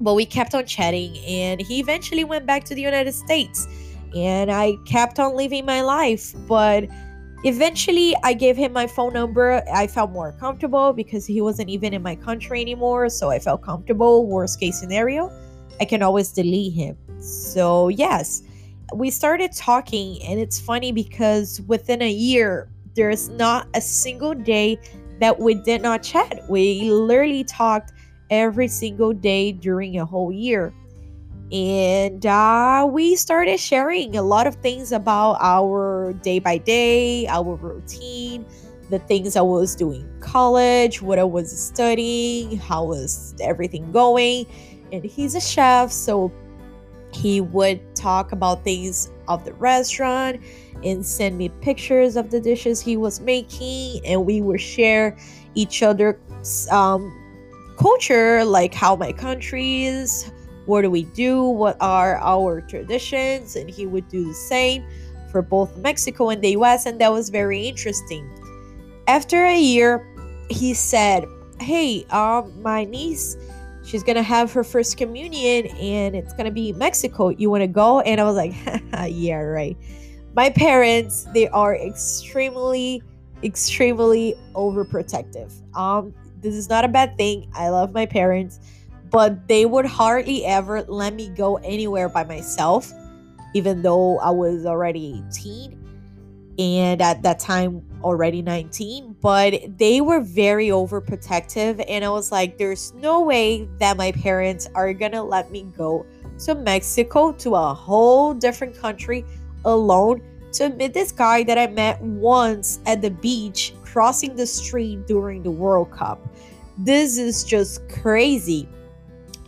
but 0.00 0.14
we 0.14 0.24
kept 0.24 0.54
on 0.54 0.64
chatting, 0.64 1.18
and 1.26 1.60
he 1.60 1.78
eventually 1.78 2.24
went 2.24 2.46
back 2.46 2.64
to 2.64 2.74
the 2.74 2.80
United 2.80 3.12
States. 3.12 3.68
And 4.16 4.50
I 4.50 4.76
kept 4.86 5.18
on 5.18 5.36
living 5.36 5.66
my 5.66 5.82
life, 5.82 6.34
but 6.48 6.88
eventually 7.44 8.14
I 8.22 8.34
gave 8.34 8.56
him 8.56 8.72
my 8.72 8.86
phone 8.86 9.12
number. 9.12 9.62
I 9.72 9.86
felt 9.86 10.10
more 10.10 10.32
comfortable 10.32 10.92
because 10.92 11.26
he 11.26 11.40
wasn't 11.40 11.68
even 11.70 11.94
in 11.94 12.02
my 12.02 12.16
country 12.16 12.60
anymore, 12.60 13.08
so 13.08 13.30
I 13.30 13.38
felt 13.38 13.62
comfortable. 13.62 14.26
Worst 14.26 14.60
case 14.60 14.78
scenario, 14.78 15.32
I 15.80 15.84
can 15.84 16.02
always 16.02 16.32
delete 16.32 16.74
him. 16.74 16.96
So, 17.20 17.88
yes 17.88 18.42
we 18.94 19.10
started 19.10 19.52
talking, 19.52 20.22
and 20.22 20.40
it's 20.40 20.58
funny 20.58 20.92
because 20.92 21.60
within 21.62 22.02
a 22.02 22.10
year, 22.10 22.68
there's 22.94 23.28
not 23.28 23.68
a 23.74 23.80
single 23.80 24.34
day 24.34 24.78
that 25.20 25.38
we 25.38 25.54
did 25.54 25.82
not 25.82 26.02
chat. 26.02 26.48
We 26.48 26.90
literally 26.90 27.44
talked 27.44 27.92
every 28.30 28.68
single 28.68 29.12
day 29.12 29.52
during 29.52 29.98
a 29.98 30.06
whole 30.06 30.32
year. 30.32 30.72
And 31.50 32.26
uh, 32.26 32.86
we 32.90 33.16
started 33.16 33.58
sharing 33.58 34.16
a 34.16 34.22
lot 34.22 34.46
of 34.46 34.56
things 34.56 34.92
about 34.92 35.38
our 35.40 36.12
day 36.22 36.40
by 36.40 36.58
day, 36.58 37.26
our 37.26 37.54
routine, 37.54 38.44
the 38.90 38.98
things 38.98 39.34
I 39.34 39.40
was 39.40 39.74
doing 39.74 40.06
college, 40.20 41.00
what 41.00 41.18
I 41.18 41.24
was 41.24 41.50
studying, 41.50 42.58
how 42.58 42.84
was 42.84 43.34
everything 43.40 43.90
going. 43.92 44.46
And 44.92 45.04
he's 45.04 45.34
a 45.34 45.40
chef, 45.40 45.90
so 45.90 46.32
he 47.12 47.40
would 47.40 47.80
talk 47.94 48.32
about 48.32 48.64
things 48.64 49.10
of 49.26 49.44
the 49.44 49.54
restaurant 49.54 50.40
and 50.84 51.04
send 51.04 51.38
me 51.38 51.48
pictures 51.48 52.16
of 52.16 52.30
the 52.30 52.40
dishes 52.40 52.80
he 52.80 52.96
was 52.96 53.20
making 53.20 54.04
and 54.04 54.24
we 54.24 54.40
would 54.40 54.60
share 54.60 55.16
each 55.54 55.82
other's 55.82 56.68
um, 56.70 57.12
culture 57.78 58.44
like 58.44 58.74
how 58.74 58.94
my 58.94 59.12
country 59.12 59.84
is 59.84 60.30
what 60.68 60.82
do 60.82 60.90
we 60.90 61.04
do? 61.04 61.42
What 61.42 61.78
are 61.80 62.16
our 62.18 62.60
traditions? 62.60 63.56
And 63.56 63.70
he 63.70 63.86
would 63.86 64.06
do 64.08 64.28
the 64.28 64.34
same 64.34 64.84
for 65.32 65.42
both 65.42 65.76
mexico 65.76 66.30
and 66.30 66.42
the 66.42 66.50
us 66.50 66.86
and 66.86 67.00
that 67.00 67.10
was 67.10 67.30
very 67.30 67.66
interesting. 67.66 68.28
After 69.06 69.46
a 69.46 69.58
year 69.58 70.06
he 70.50 70.74
said 70.74 71.24
hey 71.60 72.04
um 72.10 72.62
my 72.62 72.84
niece 72.84 73.36
she's 73.84 74.02
gonna 74.02 74.22
have 74.22 74.52
her 74.52 74.62
first 74.62 74.96
communion 74.96 75.66
and 75.78 76.14
it's 76.14 76.34
gonna 76.34 76.50
be 76.50 76.72
mexico. 76.74 77.30
You 77.30 77.48
want 77.50 77.62
to 77.62 77.66
go? 77.66 78.00
And 78.00 78.20
i 78.20 78.24
was 78.24 78.36
like 78.36 78.54
yeah 79.10 79.36
right. 79.36 79.76
My 80.34 80.50
parents 80.50 81.26
they 81.32 81.48
are 81.48 81.76
extremely 81.76 83.02
extremely 83.42 84.34
overprotective. 84.54 85.50
Um 85.74 86.12
this 86.40 86.54
is 86.54 86.68
not 86.68 86.84
a 86.84 86.88
bad 86.88 87.16
thing. 87.16 87.50
I 87.54 87.70
love 87.70 87.92
my 87.92 88.04
parents 88.04 88.60
but 89.10 89.48
they 89.48 89.66
would 89.66 89.86
hardly 89.86 90.44
ever 90.44 90.82
let 90.82 91.14
me 91.14 91.28
go 91.30 91.56
anywhere 91.58 92.08
by 92.08 92.24
myself 92.24 92.92
even 93.54 93.82
though 93.82 94.18
i 94.18 94.30
was 94.30 94.66
already 94.66 95.22
18 95.30 95.74
and 96.58 97.00
at 97.00 97.22
that 97.22 97.38
time 97.38 97.82
already 98.02 98.42
19 98.42 99.16
but 99.20 99.54
they 99.76 100.00
were 100.00 100.20
very 100.20 100.68
overprotective 100.68 101.84
and 101.88 102.04
i 102.04 102.08
was 102.08 102.30
like 102.32 102.58
there's 102.58 102.92
no 102.94 103.20
way 103.20 103.68
that 103.78 103.96
my 103.96 104.12
parents 104.12 104.68
are 104.74 104.92
gonna 104.92 105.22
let 105.22 105.50
me 105.50 105.66
go 105.76 106.04
to 106.38 106.54
mexico 106.54 107.32
to 107.32 107.54
a 107.54 107.74
whole 107.74 108.34
different 108.34 108.76
country 108.78 109.24
alone. 109.64 110.22
To 110.52 110.70
meet 110.70 110.94
this 110.94 111.12
guy 111.12 111.42
that 111.44 111.58
i 111.58 111.66
met 111.66 112.00
once 112.00 112.80
at 112.86 113.02
the 113.02 113.10
beach 113.10 113.74
crossing 113.84 114.34
the 114.34 114.46
street 114.46 115.06
during 115.06 115.42
the 115.42 115.50
world 115.50 115.90
cup. 115.90 116.20
This 116.78 117.18
is 117.18 117.44
just 117.44 117.86
crazy 117.88 118.68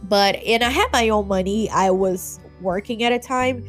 but 0.04 0.36
and 0.36 0.62
i 0.62 0.68
had 0.68 0.88
my 0.92 1.08
own 1.08 1.26
money 1.28 1.68
i 1.70 1.90
was 1.90 2.40
working 2.60 3.02
at 3.02 3.12
a 3.12 3.18
time 3.18 3.64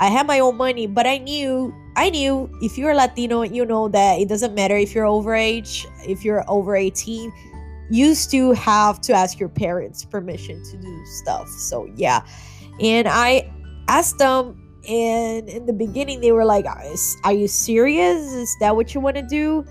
i 0.00 0.06
had 0.06 0.26
my 0.26 0.40
own 0.40 0.56
money 0.56 0.86
but 0.86 1.06
i 1.06 1.18
knew 1.18 1.74
I 1.94 2.08
knew 2.08 2.50
if 2.62 2.78
you're 2.78 2.94
Latino, 2.94 3.42
you 3.42 3.66
know 3.66 3.88
that 3.88 4.18
it 4.18 4.28
doesn't 4.28 4.54
matter 4.54 4.76
if 4.76 4.94
you're 4.94 5.06
over 5.06 5.34
age, 5.34 5.86
if 6.06 6.24
you're 6.24 6.42
over 6.48 6.74
18, 6.74 7.32
you 7.90 8.14
still 8.14 8.54
have 8.54 9.00
to 9.02 9.12
ask 9.12 9.38
your 9.38 9.50
parents 9.50 10.04
permission 10.04 10.62
to 10.70 10.76
do 10.78 11.06
stuff. 11.06 11.48
So 11.48 11.86
yeah. 11.94 12.24
And 12.80 13.06
I 13.06 13.52
asked 13.88 14.18
them 14.18 14.58
and 14.88 15.48
in 15.48 15.66
the 15.66 15.72
beginning 15.72 16.20
they 16.22 16.32
were 16.32 16.46
like, 16.46 16.64
"Are 17.24 17.32
you 17.32 17.46
serious? 17.46 18.32
Is 18.32 18.56
that 18.60 18.74
what 18.74 18.94
you 18.94 19.00
want 19.00 19.16
to 19.16 19.22
do?" 19.22 19.64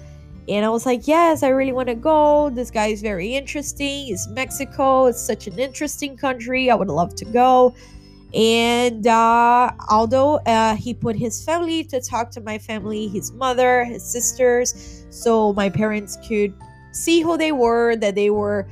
And 0.51 0.65
I 0.65 0.69
was 0.69 0.85
like, 0.85 1.07
"Yes, 1.07 1.43
I 1.43 1.47
really 1.47 1.71
want 1.71 1.87
to 1.87 1.95
go. 1.95 2.49
This 2.49 2.69
guy 2.69 2.87
is 2.87 3.01
very 3.01 3.35
interesting. 3.35 4.09
It's 4.09 4.27
Mexico. 4.27 5.05
It's 5.05 5.21
such 5.21 5.47
an 5.47 5.57
interesting 5.57 6.17
country. 6.17 6.69
I 6.69 6.75
would 6.75 6.89
love 6.89 7.15
to 7.15 7.25
go." 7.25 7.73
And 8.33 9.07
uh, 9.07 9.71
Aldo 9.89 10.39
uh, 10.45 10.75
he 10.75 10.93
put 10.93 11.15
his 11.15 11.43
family 11.43 11.85
to 11.85 12.01
talk 12.01 12.31
to 12.31 12.41
my 12.41 12.57
family, 12.57 13.07
his 13.07 13.31
mother, 13.31 13.85
his 13.85 14.03
sisters, 14.03 15.05
so 15.09 15.53
my 15.53 15.69
parents 15.69 16.17
could 16.27 16.53
see 16.91 17.21
who 17.21 17.37
they 17.37 17.53
were, 17.53 17.95
that 17.97 18.15
they 18.15 18.29
were 18.29 18.67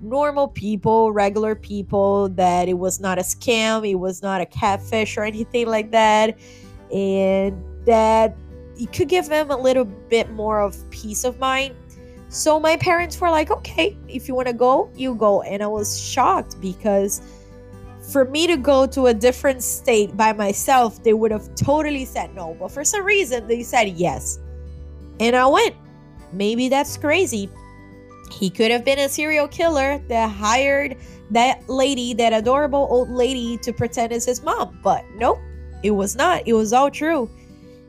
normal 0.00 0.48
people, 0.48 1.12
regular 1.12 1.54
people, 1.54 2.28
that 2.30 2.68
it 2.68 2.78
was 2.78 3.00
not 3.00 3.18
a 3.18 3.22
scam, 3.22 3.88
it 3.88 3.96
was 3.96 4.22
not 4.22 4.40
a 4.40 4.46
catfish 4.46 5.18
or 5.18 5.24
anything 5.24 5.66
like 5.66 5.90
that, 5.90 6.38
and 6.90 7.62
that 7.84 8.34
it 8.78 8.92
could 8.92 9.08
give 9.08 9.28
them 9.28 9.50
a 9.50 9.56
little 9.56 9.84
bit 9.84 10.30
more 10.30 10.60
of 10.60 10.78
peace 10.90 11.24
of 11.24 11.38
mind. 11.38 11.74
So 12.28 12.60
my 12.60 12.76
parents 12.76 13.20
were 13.20 13.30
like, 13.30 13.50
okay, 13.50 13.96
if 14.06 14.28
you 14.28 14.34
want 14.34 14.48
to 14.48 14.54
go, 14.54 14.90
you 14.94 15.14
go. 15.14 15.42
And 15.42 15.62
I 15.62 15.66
was 15.66 16.00
shocked 16.00 16.60
because 16.60 17.22
for 18.12 18.24
me 18.26 18.46
to 18.46 18.56
go 18.56 18.86
to 18.86 19.06
a 19.06 19.14
different 19.14 19.62
state 19.62 20.16
by 20.16 20.32
myself, 20.32 21.02
they 21.02 21.14
would 21.14 21.30
have 21.30 21.54
totally 21.54 22.04
said 22.04 22.34
no. 22.34 22.56
But 22.58 22.70
for 22.70 22.84
some 22.84 23.04
reason, 23.04 23.48
they 23.48 23.62
said 23.62 23.88
yes. 23.88 24.38
And 25.20 25.34
I 25.34 25.46
went. 25.46 25.74
Maybe 26.32 26.68
that's 26.68 26.96
crazy. 26.96 27.50
He 28.30 28.50
could 28.50 28.70
have 28.70 28.84
been 28.84 28.98
a 28.98 29.08
serial 29.08 29.48
killer 29.48 30.02
that 30.08 30.30
hired 30.30 30.96
that 31.30 31.66
lady, 31.68 32.12
that 32.14 32.32
adorable 32.32 32.86
old 32.90 33.10
lady, 33.10 33.56
to 33.58 33.72
pretend 33.72 34.12
as 34.12 34.26
his 34.26 34.42
mom. 34.42 34.78
But 34.82 35.04
nope, 35.16 35.38
it 35.82 35.92
was 35.92 36.14
not. 36.14 36.46
It 36.46 36.52
was 36.52 36.72
all 36.74 36.90
true. 36.90 37.30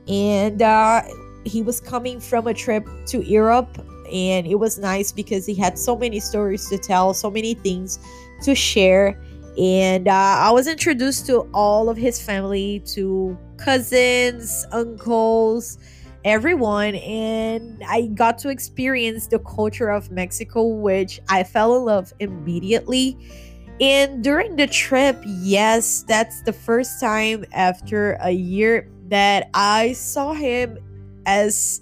And 0.10 0.62
uh, 0.62 1.04
he 1.46 1.62
was 1.62 1.80
coming 1.80 2.20
from 2.20 2.48
a 2.48 2.54
trip 2.54 2.88
to 3.08 3.22
Europe. 3.22 3.78
And 4.12 4.48
it 4.48 4.56
was 4.56 4.80
nice 4.80 5.12
because 5.12 5.46
he 5.46 5.54
had 5.54 5.78
so 5.78 5.96
many 5.96 6.20
stories 6.20 6.68
to 6.70 6.78
tell, 6.80 7.14
so 7.14 7.30
many 7.30 7.54
things 7.54 8.00
to 8.44 8.56
share 8.56 9.20
and 9.60 10.08
uh, 10.08 10.12
I 10.12 10.52
was 10.52 10.68
introduced 10.68 11.26
to 11.28 11.42
all 11.54 11.90
of 11.90 11.98
his 11.98 12.22
family, 12.22 12.82
to 12.94 13.38
cousins, 13.58 14.66
uncles, 14.72 15.78
everyone, 16.24 16.96
and 16.96 17.84
I 17.86 18.08
got 18.14 18.38
to 18.40 18.50
experience 18.50 19.28
the 19.28 19.40
culture 19.40 19.90
of 19.90 20.12
Mexico, 20.12 20.66
which 20.66 21.20
I 21.28 21.44
fell 21.44 21.76
in 21.76 21.84
love 21.84 22.14
immediately. 22.20 23.18
And 23.82 24.24
during 24.24 24.56
the 24.56 24.68
trip, 24.68 25.22
yes, 25.26 26.04
that's 26.04 26.42
the 26.44 26.54
first 26.54 27.02
time 27.02 27.44
after 27.52 28.14
a 28.22 28.32
year 28.32 28.90
that 29.10 29.50
I 29.54 29.94
saw 29.94 30.34
him 30.34 30.78
as 31.26 31.82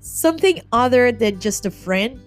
something 0.00 0.60
other 0.72 1.12
than 1.12 1.40
just 1.40 1.66
a 1.66 1.70
friend 1.70 2.20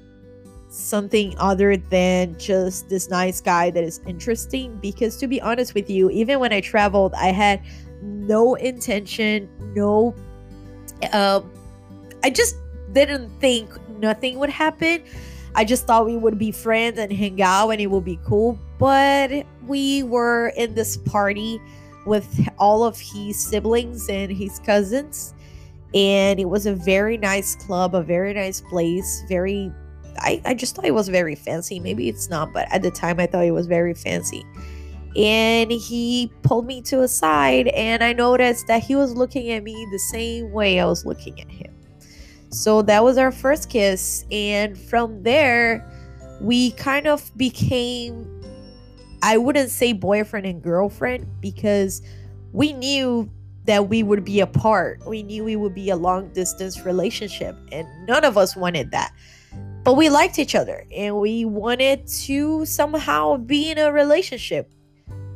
something 0.73 1.35
other 1.37 1.75
than 1.75 2.33
just 2.39 2.87
this 2.87 3.09
nice 3.09 3.41
guy 3.41 3.69
that 3.69 3.83
is 3.83 3.99
interesting. 4.07 4.77
Because 4.81 5.17
to 5.17 5.27
be 5.27 5.41
honest 5.41 5.73
with 5.73 5.89
you 5.89 6.09
even 6.09 6.39
when 6.39 6.53
i 6.53 6.61
traveled 6.61 7.13
i 7.15 7.25
had 7.25 7.61
no 8.01 8.55
intention 8.55 9.49
no 9.75 10.15
um 11.11 11.51
i 12.23 12.29
just 12.29 12.55
didn't 12.93 13.29
think 13.39 13.69
nothing 13.99 14.39
would 14.39 14.49
happen. 14.49 15.03
I 15.53 15.65
just 15.65 15.85
thought 15.85 16.05
we 16.05 16.17
would 16.17 16.37
be 16.37 16.51
friends 16.51 16.97
and 16.97 17.11
hang 17.11 17.41
out 17.41 17.69
and 17.69 17.81
it 17.81 17.87
would 17.87 18.05
be 18.05 18.19
cool. 18.25 18.57
But 18.77 19.45
we 19.67 20.03
were 20.03 20.49
in 20.55 20.75
this 20.75 20.97
party 20.97 21.61
with 22.05 22.47
all 22.57 22.83
of 22.83 22.99
his 22.99 23.39
siblings 23.39 24.09
and 24.09 24.31
his 24.31 24.59
cousins 24.59 25.33
and 25.93 26.39
it 26.39 26.45
was 26.45 26.65
a 26.65 26.73
very 26.73 27.17
nice 27.17 27.55
club 27.55 27.93
a 27.95 28.01
very 28.01 28.33
nice 28.33 28.61
place 28.61 29.23
very 29.27 29.71
I, 30.19 30.41
I 30.45 30.53
just 30.53 30.75
thought 30.75 30.85
it 30.85 30.93
was 30.93 31.09
very 31.09 31.35
fancy. 31.35 31.79
Maybe 31.79 32.09
it's 32.09 32.29
not, 32.29 32.53
but 32.53 32.67
at 32.71 32.81
the 32.81 32.91
time 32.91 33.19
I 33.19 33.27
thought 33.27 33.45
it 33.45 33.51
was 33.51 33.67
very 33.67 33.93
fancy. 33.93 34.45
And 35.15 35.71
he 35.71 36.31
pulled 36.43 36.65
me 36.65 36.81
to 36.83 37.01
a 37.01 37.07
side, 37.07 37.67
and 37.69 38.03
I 38.03 38.13
noticed 38.13 38.67
that 38.67 38.81
he 38.81 38.95
was 38.95 39.13
looking 39.13 39.51
at 39.51 39.63
me 39.63 39.87
the 39.91 39.99
same 39.99 40.51
way 40.51 40.79
I 40.79 40.85
was 40.85 41.05
looking 41.05 41.39
at 41.41 41.49
him. 41.49 41.73
So 42.49 42.81
that 42.83 43.03
was 43.03 43.17
our 43.17 43.31
first 43.31 43.69
kiss. 43.69 44.25
And 44.31 44.77
from 44.77 45.23
there, 45.23 45.85
we 46.39 46.71
kind 46.71 47.07
of 47.07 47.35
became, 47.37 48.40
I 49.21 49.37
wouldn't 49.37 49.69
say 49.69 49.93
boyfriend 49.93 50.45
and 50.45 50.61
girlfriend 50.61 51.27
because 51.41 52.01
we 52.53 52.73
knew 52.73 53.29
that 53.65 53.89
we 53.89 54.03
would 54.03 54.25
be 54.25 54.39
apart. 54.39 55.05
We 55.05 55.23
knew 55.23 55.43
we 55.43 55.55
would 55.55 55.75
be 55.75 55.89
a 55.89 55.95
long 55.95 56.29
distance 56.33 56.83
relationship, 56.85 57.55
and 57.71 57.87
none 58.07 58.25
of 58.25 58.37
us 58.37 58.55
wanted 58.55 58.91
that. 58.91 59.13
But 59.83 59.95
we 59.95 60.09
liked 60.09 60.37
each 60.37 60.53
other 60.53 60.85
and 60.95 61.17
we 61.17 61.43
wanted 61.45 62.05
to 62.05 62.65
somehow 62.65 63.37
be 63.37 63.71
in 63.71 63.79
a 63.79 63.91
relationship. 63.91 64.71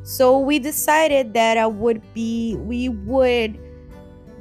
So 0.04 0.38
we 0.38 0.60
decided 0.60 1.34
that 1.34 1.58
i 1.58 1.66
would 1.66 2.00
be 2.14 2.54
we 2.60 2.88
would 2.88 3.58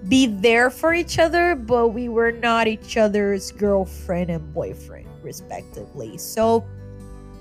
be 0.07 0.27
there 0.27 0.69
for 0.69 0.93
each 0.93 1.17
other 1.17 1.55
but 1.55 1.87
we 1.87 2.07
were 2.07 2.31
not 2.31 2.67
each 2.67 2.97
other's 2.97 3.51
girlfriend 3.51 4.29
and 4.29 4.53
boyfriend 4.53 5.07
respectively. 5.23 6.17
So 6.19 6.63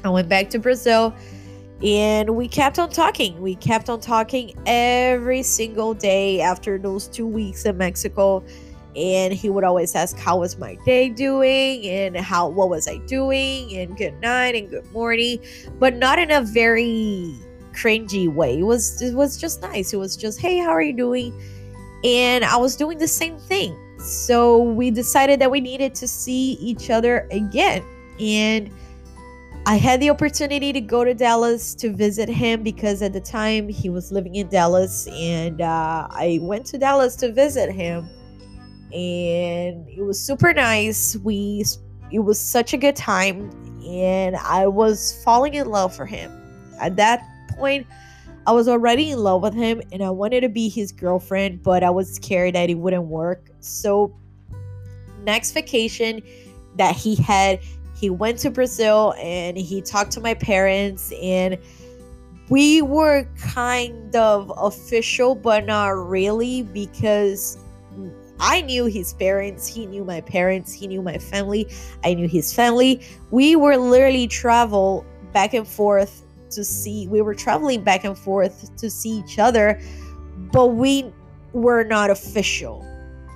i 0.04 0.08
went 0.08 0.30
back 0.30 0.48
to 0.50 0.58
brazil 0.58 1.14
and 1.84 2.34
we 2.34 2.48
kept 2.48 2.78
on 2.78 2.88
talking. 2.88 3.40
We 3.42 3.56
kept 3.56 3.90
on 3.90 4.00
talking 4.00 4.54
every 4.64 5.42
single 5.42 5.92
day 5.92 6.40
after 6.40 6.78
those 6.78 7.08
two 7.08 7.26
weeks 7.26 7.66
in 7.66 7.76
mexico. 7.76 8.42
And 8.96 9.34
he 9.34 9.50
would 9.50 9.64
always 9.64 9.94
ask 9.94 10.16
how 10.16 10.38
was 10.38 10.56
my 10.56 10.78
day 10.86 11.08
doing? 11.10 11.86
And 11.86 12.16
how 12.16 12.48
what 12.48 12.70
was 12.70 12.88
i 12.88 12.96
doing? 13.06 13.76
And 13.76 13.96
good 13.96 14.18
night 14.20 14.54
and 14.54 14.70
good 14.70 14.90
morning. 14.92 15.40
But 15.78 15.96
not 15.96 16.18
in 16.18 16.30
a 16.30 16.40
very 16.40 17.34
cringy 17.72 18.32
way. 18.32 18.60
It 18.60 18.62
was 18.62 19.02
it 19.02 19.14
was 19.14 19.36
just 19.36 19.60
nice. 19.60 19.92
It 19.92 19.98
was 19.98 20.16
just 20.16 20.40
hey 20.40 20.58
how 20.58 20.70
are 20.70 20.82
you 20.82 20.96
doing? 20.96 21.38
And 22.02 22.44
i 22.44 22.56
was 22.56 22.76
doing 22.76 22.96
the 22.98 23.08
same 23.08 23.38
thing. 23.38 23.76
So 23.98 24.62
we 24.62 24.90
decided 24.90 25.40
that 25.40 25.50
we 25.50 25.60
needed 25.60 25.94
to 25.96 26.08
see 26.08 26.52
each 26.52 26.88
other 26.88 27.26
again. 27.30 27.84
And 28.20 28.70
I 29.66 29.76
had 29.76 29.98
the 30.00 30.10
opportunity 30.10 30.74
to 30.74 30.80
go 30.80 31.04
to 31.04 31.14
Dallas 31.14 31.74
to 31.76 31.90
visit 31.90 32.28
him 32.28 32.62
because 32.62 33.00
at 33.00 33.14
the 33.14 33.20
time 33.20 33.66
he 33.66 33.88
was 33.88 34.12
living 34.12 34.34
in 34.34 34.48
Dallas, 34.48 35.08
and 35.10 35.62
uh, 35.62 36.06
I 36.10 36.38
went 36.42 36.66
to 36.66 36.78
Dallas 36.78 37.16
to 37.16 37.32
visit 37.32 37.72
him, 37.72 38.06
and 38.92 39.88
it 39.88 40.02
was 40.02 40.20
super 40.20 40.52
nice. 40.52 41.16
We 41.16 41.64
it 42.10 42.18
was 42.18 42.38
such 42.38 42.74
a 42.74 42.76
good 42.76 42.94
time, 42.94 43.50
and 43.88 44.36
I 44.36 44.66
was 44.66 45.22
falling 45.24 45.54
in 45.54 45.70
love 45.70 45.96
for 45.96 46.04
him. 46.04 46.30
At 46.78 46.96
that 46.96 47.26
point, 47.56 47.86
I 48.46 48.52
was 48.52 48.68
already 48.68 49.12
in 49.12 49.18
love 49.20 49.40
with 49.40 49.54
him, 49.54 49.80
and 49.92 50.02
I 50.02 50.10
wanted 50.10 50.42
to 50.42 50.50
be 50.50 50.68
his 50.68 50.92
girlfriend, 50.92 51.62
but 51.62 51.82
I 51.82 51.88
was 51.88 52.12
scared 52.12 52.54
that 52.54 52.68
it 52.68 52.74
wouldn't 52.74 53.04
work. 53.04 53.48
So 53.60 54.14
next 55.22 55.52
vacation 55.52 56.20
that 56.76 56.94
he 56.94 57.14
had 57.14 57.60
he 57.94 58.10
went 58.10 58.38
to 58.40 58.50
Brazil 58.50 59.14
and 59.18 59.56
he 59.56 59.80
talked 59.80 60.10
to 60.12 60.20
my 60.20 60.34
parents 60.34 61.12
and 61.22 61.58
we 62.50 62.82
were 62.82 63.26
kind 63.38 64.14
of 64.14 64.52
official 64.56 65.34
but 65.34 65.64
not 65.64 65.88
really 65.88 66.62
because 66.62 67.58
I 68.40 68.62
knew 68.62 68.86
his 68.86 69.14
parents, 69.14 69.66
he 69.66 69.86
knew 69.86 70.04
my 70.04 70.20
parents, 70.20 70.72
he 70.72 70.86
knew 70.86 71.00
my 71.00 71.18
family, 71.18 71.68
I 72.04 72.14
knew 72.14 72.28
his 72.28 72.52
family. 72.52 73.00
We 73.30 73.56
were 73.56 73.76
literally 73.76 74.26
travel 74.26 75.06
back 75.32 75.54
and 75.54 75.66
forth 75.66 76.24
to 76.50 76.64
see 76.64 77.08
we 77.08 77.20
were 77.20 77.34
traveling 77.34 77.82
back 77.82 78.04
and 78.04 78.16
forth 78.16 78.74
to 78.76 78.90
see 78.90 79.10
each 79.10 79.38
other, 79.38 79.80
but 80.52 80.68
we 80.68 81.12
were 81.52 81.84
not 81.84 82.10
official. 82.10 82.84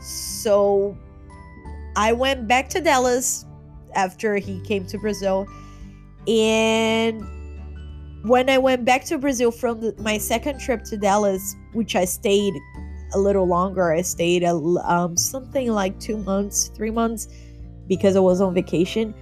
So 0.00 0.96
I 1.96 2.12
went 2.12 2.48
back 2.48 2.68
to 2.70 2.80
Dallas 2.80 3.44
after 3.98 4.36
he 4.36 4.60
came 4.60 4.86
to 4.86 4.96
Brazil. 4.96 5.46
And 6.28 7.24
when 8.22 8.48
I 8.48 8.58
went 8.58 8.84
back 8.84 9.04
to 9.06 9.18
Brazil 9.18 9.50
from 9.50 9.80
the, 9.80 9.94
my 9.98 10.18
second 10.18 10.60
trip 10.60 10.84
to 10.84 10.96
Dallas, 10.96 11.56
which 11.72 11.96
I 11.96 12.04
stayed 12.04 12.54
a 13.14 13.18
little 13.18 13.46
longer, 13.46 13.92
I 13.92 14.02
stayed 14.02 14.44
a, 14.44 14.54
um, 14.54 15.16
something 15.16 15.72
like 15.72 15.98
two 15.98 16.16
months, 16.18 16.68
three 16.68 16.92
months, 16.92 17.26
because 17.88 18.14
I 18.14 18.20
was 18.20 18.40
on 18.40 18.54
vacation. 18.54 19.14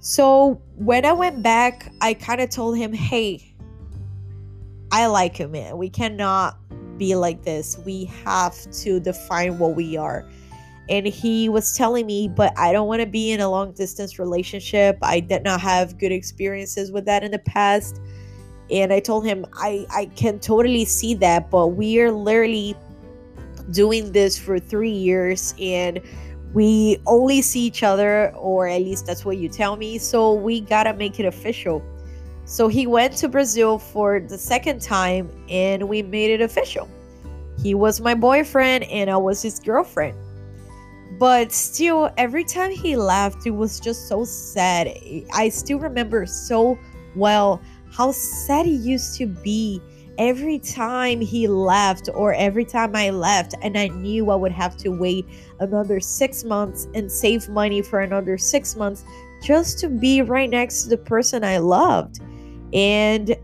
So 0.00 0.60
when 0.76 1.04
I 1.04 1.12
went 1.12 1.42
back, 1.42 1.92
I 2.00 2.14
kind 2.14 2.40
of 2.40 2.50
told 2.50 2.76
him, 2.76 2.92
hey, 2.92 3.54
I 4.92 5.06
like 5.06 5.36
him, 5.36 5.50
man. 5.50 5.78
We 5.78 5.90
cannot 5.90 6.58
be 6.96 7.16
like 7.16 7.42
this. 7.42 7.76
We 7.84 8.04
have 8.24 8.54
to 8.82 9.00
define 9.00 9.58
what 9.58 9.74
we 9.74 9.96
are 9.96 10.28
and 10.88 11.06
he 11.06 11.48
was 11.48 11.74
telling 11.74 12.06
me 12.06 12.28
but 12.28 12.52
i 12.56 12.72
don't 12.72 12.86
want 12.86 13.00
to 13.00 13.06
be 13.06 13.32
in 13.32 13.40
a 13.40 13.48
long 13.48 13.72
distance 13.72 14.18
relationship. 14.18 14.98
I 15.02 15.20
did 15.20 15.42
not 15.42 15.60
have 15.60 15.98
good 15.98 16.12
experiences 16.12 16.92
with 16.92 17.04
that 17.06 17.24
in 17.24 17.30
the 17.30 17.38
past. 17.38 18.00
And 18.70 18.92
i 18.92 19.00
told 19.00 19.24
him 19.24 19.46
i 19.54 19.86
i 19.90 20.06
can 20.16 20.38
totally 20.38 20.84
see 20.84 21.14
that 21.14 21.50
but 21.50 21.68
we 21.68 22.00
are 22.00 22.10
literally 22.10 22.76
doing 23.70 24.12
this 24.12 24.38
for 24.38 24.58
three 24.58 24.90
years 24.90 25.54
and 25.60 26.00
we 26.52 26.98
only 27.06 27.42
see 27.42 27.60
each 27.60 27.82
other 27.82 28.32
or 28.36 28.68
at 28.68 28.80
least 28.80 29.06
that's 29.06 29.24
what 29.24 29.38
you 29.38 29.48
tell 29.48 29.76
me 29.76 29.98
so 29.98 30.32
we 30.34 30.60
gotta 30.60 30.94
make 30.94 31.18
it 31.20 31.26
official. 31.26 31.82
So 32.44 32.68
he 32.68 32.86
went 32.86 33.16
to 33.16 33.28
brazil 33.28 33.78
for 33.78 34.20
the 34.20 34.38
second 34.38 34.80
time 34.80 35.28
and 35.48 35.88
we 35.88 36.02
made 36.02 36.30
it 36.30 36.40
official. 36.40 36.88
He 37.60 37.74
was 37.74 38.00
my 38.00 38.14
boyfriend 38.14 38.84
and 38.84 39.10
i 39.10 39.16
was 39.16 39.42
his 39.42 39.58
girlfriend 39.58 40.16
but 41.18 41.52
still 41.52 42.10
every 42.16 42.44
time 42.44 42.70
he 42.70 42.96
left 42.96 43.46
it 43.46 43.50
was 43.50 43.80
just 43.80 44.08
so 44.08 44.24
sad. 44.24 44.88
I 45.32 45.48
still 45.48 45.78
remember 45.78 46.26
so 46.26 46.78
well 47.14 47.60
how 47.90 48.12
sad 48.12 48.66
he 48.66 48.74
used 48.74 49.16
to 49.16 49.26
be 49.26 49.80
every 50.18 50.58
time 50.58 51.20
he 51.20 51.46
left 51.46 52.08
or 52.14 52.32
every 52.34 52.64
time 52.64 52.96
i 52.96 53.10
left 53.10 53.54
and 53.62 53.76
i 53.76 53.86
knew 53.88 54.30
i 54.30 54.34
would 54.34 54.52
have 54.52 54.76
to 54.76 54.88
wait 54.88 55.26
another 55.60 56.00
six 56.00 56.42
months 56.42 56.88
and 56.94 57.12
save 57.12 57.48
money 57.50 57.82
for 57.82 58.00
another 58.00 58.38
six 58.38 58.76
months 58.76 59.04
just 59.42 59.78
to 59.78 59.88
be 59.88 60.22
right 60.22 60.48
next 60.48 60.84
to 60.84 60.88
the 60.88 60.96
person 60.96 61.44
i 61.44 61.58
loved. 61.58 62.20
And 62.72 63.36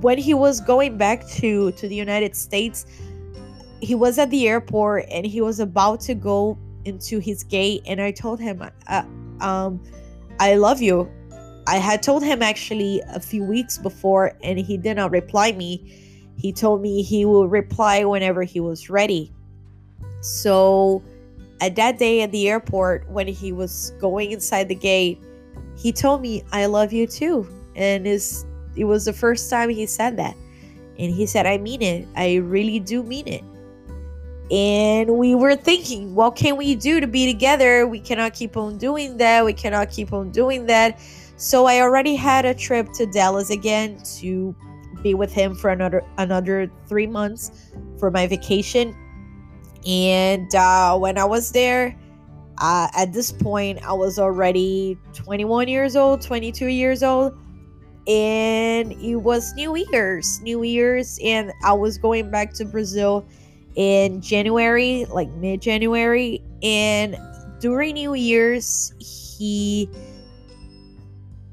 when 0.00 0.18
he 0.18 0.34
was 0.34 0.60
going 0.60 0.96
back 0.96 1.26
to 1.28 1.72
to 1.72 1.88
the 1.88 1.94
united 1.94 2.34
states 2.34 2.86
he 3.80 3.94
was 3.94 4.18
at 4.18 4.30
the 4.30 4.48
airport 4.48 5.04
and 5.10 5.26
he 5.26 5.40
was 5.40 5.60
about 5.60 6.00
to 6.00 6.14
go 6.14 6.58
into 6.86 7.18
his 7.18 7.44
gate 7.44 7.82
and 7.86 8.00
I 8.00 8.12
told 8.12 8.40
him, 8.40 8.62
uh, 8.88 9.02
um, 9.40 9.82
I 10.38 10.54
love 10.54 10.80
you. 10.80 11.10
I 11.66 11.76
had 11.76 12.02
told 12.02 12.22
him 12.22 12.42
actually 12.42 13.02
a 13.08 13.20
few 13.20 13.42
weeks 13.42 13.76
before 13.76 14.32
and 14.42 14.58
he 14.58 14.76
did 14.76 14.96
not 14.96 15.10
reply 15.10 15.52
me. 15.52 16.02
He 16.38 16.52
told 16.52 16.80
me 16.80 17.02
he 17.02 17.24
will 17.24 17.48
reply 17.48 18.04
whenever 18.04 18.42
he 18.42 18.60
was 18.60 18.88
ready. 18.88 19.32
So 20.20 21.02
at 21.60 21.76
that 21.76 21.98
day 21.98 22.22
at 22.22 22.30
the 22.32 22.48
airport 22.48 23.08
when 23.10 23.26
he 23.26 23.52
was 23.52 23.92
going 24.00 24.32
inside 24.32 24.68
the 24.68 24.74
gate, 24.74 25.20
he 25.76 25.92
told 25.92 26.22
me, 26.22 26.44
I 26.52 26.66
love 26.66 26.92
you 26.92 27.06
too. 27.06 27.48
And 27.74 28.06
it 28.06 28.84
was 28.84 29.04
the 29.04 29.12
first 29.12 29.50
time 29.50 29.68
he 29.68 29.86
said 29.86 30.16
that. 30.18 30.36
And 30.98 31.12
he 31.12 31.26
said, 31.26 31.46
I 31.46 31.58
mean 31.58 31.82
it. 31.82 32.08
I 32.16 32.36
really 32.36 32.78
do 32.80 33.02
mean 33.02 33.26
it. 33.26 33.44
And 34.50 35.18
we 35.18 35.34
were 35.34 35.56
thinking, 35.56 36.14
what 36.14 36.36
can 36.36 36.56
we 36.56 36.76
do 36.76 37.00
to 37.00 37.06
be 37.06 37.30
together? 37.30 37.86
We 37.86 37.98
cannot 37.98 38.34
keep 38.34 38.56
on 38.56 38.78
doing 38.78 39.16
that. 39.16 39.44
We 39.44 39.52
cannot 39.52 39.90
keep 39.90 40.12
on 40.12 40.30
doing 40.30 40.66
that. 40.66 41.00
So 41.36 41.66
I 41.66 41.80
already 41.80 42.14
had 42.14 42.44
a 42.44 42.54
trip 42.54 42.92
to 42.94 43.06
Dallas 43.06 43.50
again 43.50 44.00
to 44.18 44.54
be 45.02 45.14
with 45.14 45.32
him 45.32 45.54
for 45.54 45.70
another 45.70 46.02
another 46.18 46.70
three 46.86 47.06
months 47.06 47.72
for 47.98 48.10
my 48.10 48.26
vacation. 48.26 48.96
And 49.86 50.52
uh, 50.54 50.96
when 50.98 51.18
I 51.18 51.24
was 51.24 51.52
there, 51.52 51.96
uh, 52.58 52.88
at 52.96 53.12
this 53.12 53.30
point, 53.30 53.82
I 53.84 53.92
was 53.92 54.18
already 54.18 54.98
21 55.12 55.68
years 55.68 55.96
old, 55.96 56.22
22 56.22 56.66
years 56.66 57.02
old, 57.02 57.38
and 58.06 58.92
it 58.92 59.16
was 59.16 59.52
New 59.54 59.76
Year's, 59.76 60.40
New 60.40 60.62
Year's, 60.62 61.18
and 61.22 61.52
I 61.64 61.72
was 61.72 61.98
going 61.98 62.30
back 62.30 62.54
to 62.54 62.64
Brazil 62.64 63.26
in 63.76 64.20
January, 64.20 65.04
like 65.06 65.30
mid 65.32 65.60
January. 65.62 66.42
And 66.62 67.16
during 67.60 67.94
New 67.94 68.14
Year's, 68.14 68.92
he 68.98 69.88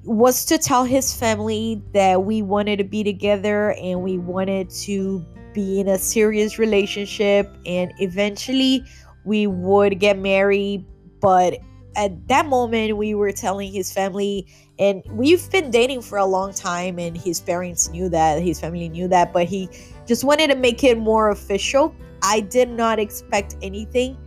was 0.06 0.46
to 0.46 0.58
tell 0.58 0.84
his 0.84 1.14
family 1.14 1.82
that 1.94 2.24
we 2.24 2.42
wanted 2.42 2.78
to 2.78 2.84
be 2.84 3.04
together 3.04 3.72
and 3.74 4.02
we 4.02 4.18
wanted 4.18 4.70
to 4.70 5.26
be 5.54 5.80
in 5.80 5.88
a 5.88 5.98
serious 5.98 6.58
relationship. 6.58 7.56
And 7.66 7.94
eventually 8.00 8.84
we 9.26 9.48
would 9.48 10.00
get 10.00 10.18
married. 10.18 10.86
But 11.22 11.60
at 11.96 12.28
that 12.28 12.46
moment 12.48 12.98
we 12.98 13.14
were 13.14 13.32
telling 13.32 13.72
his 13.72 13.92
family 13.92 14.48
and 14.80 15.04
we've 15.12 15.50
been 15.52 15.70
dating 15.70 16.02
for 16.02 16.18
a 16.18 16.26
long 16.26 16.54
time 16.54 16.98
and 16.98 17.16
his 17.16 17.40
parents 17.40 17.90
knew 17.90 18.10
that 18.10 18.42
his 18.42 18.60
family 18.60 18.90
knew 18.90 19.08
that 19.08 19.32
but 19.32 19.46
he 19.46 19.70
just 20.08 20.24
wanted 20.24 20.48
to 20.48 20.56
make 20.56 20.84
it 20.84 20.98
more 20.98 21.30
official 21.30 21.94
I 22.24 22.40
did 22.40 22.70
not 22.70 23.00
expect 23.00 23.58
anything, 23.62 24.18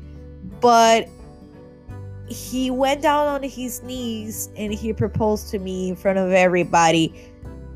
but 0.60 1.08
he 2.28 2.70
went 2.70 3.02
down 3.02 3.26
on 3.26 3.42
his 3.42 3.82
knees 3.82 4.50
and 4.56 4.72
he 4.72 4.92
proposed 4.92 5.48
to 5.50 5.58
me 5.58 5.88
in 5.88 5.96
front 5.96 6.18
of 6.18 6.30
everybody 6.32 7.30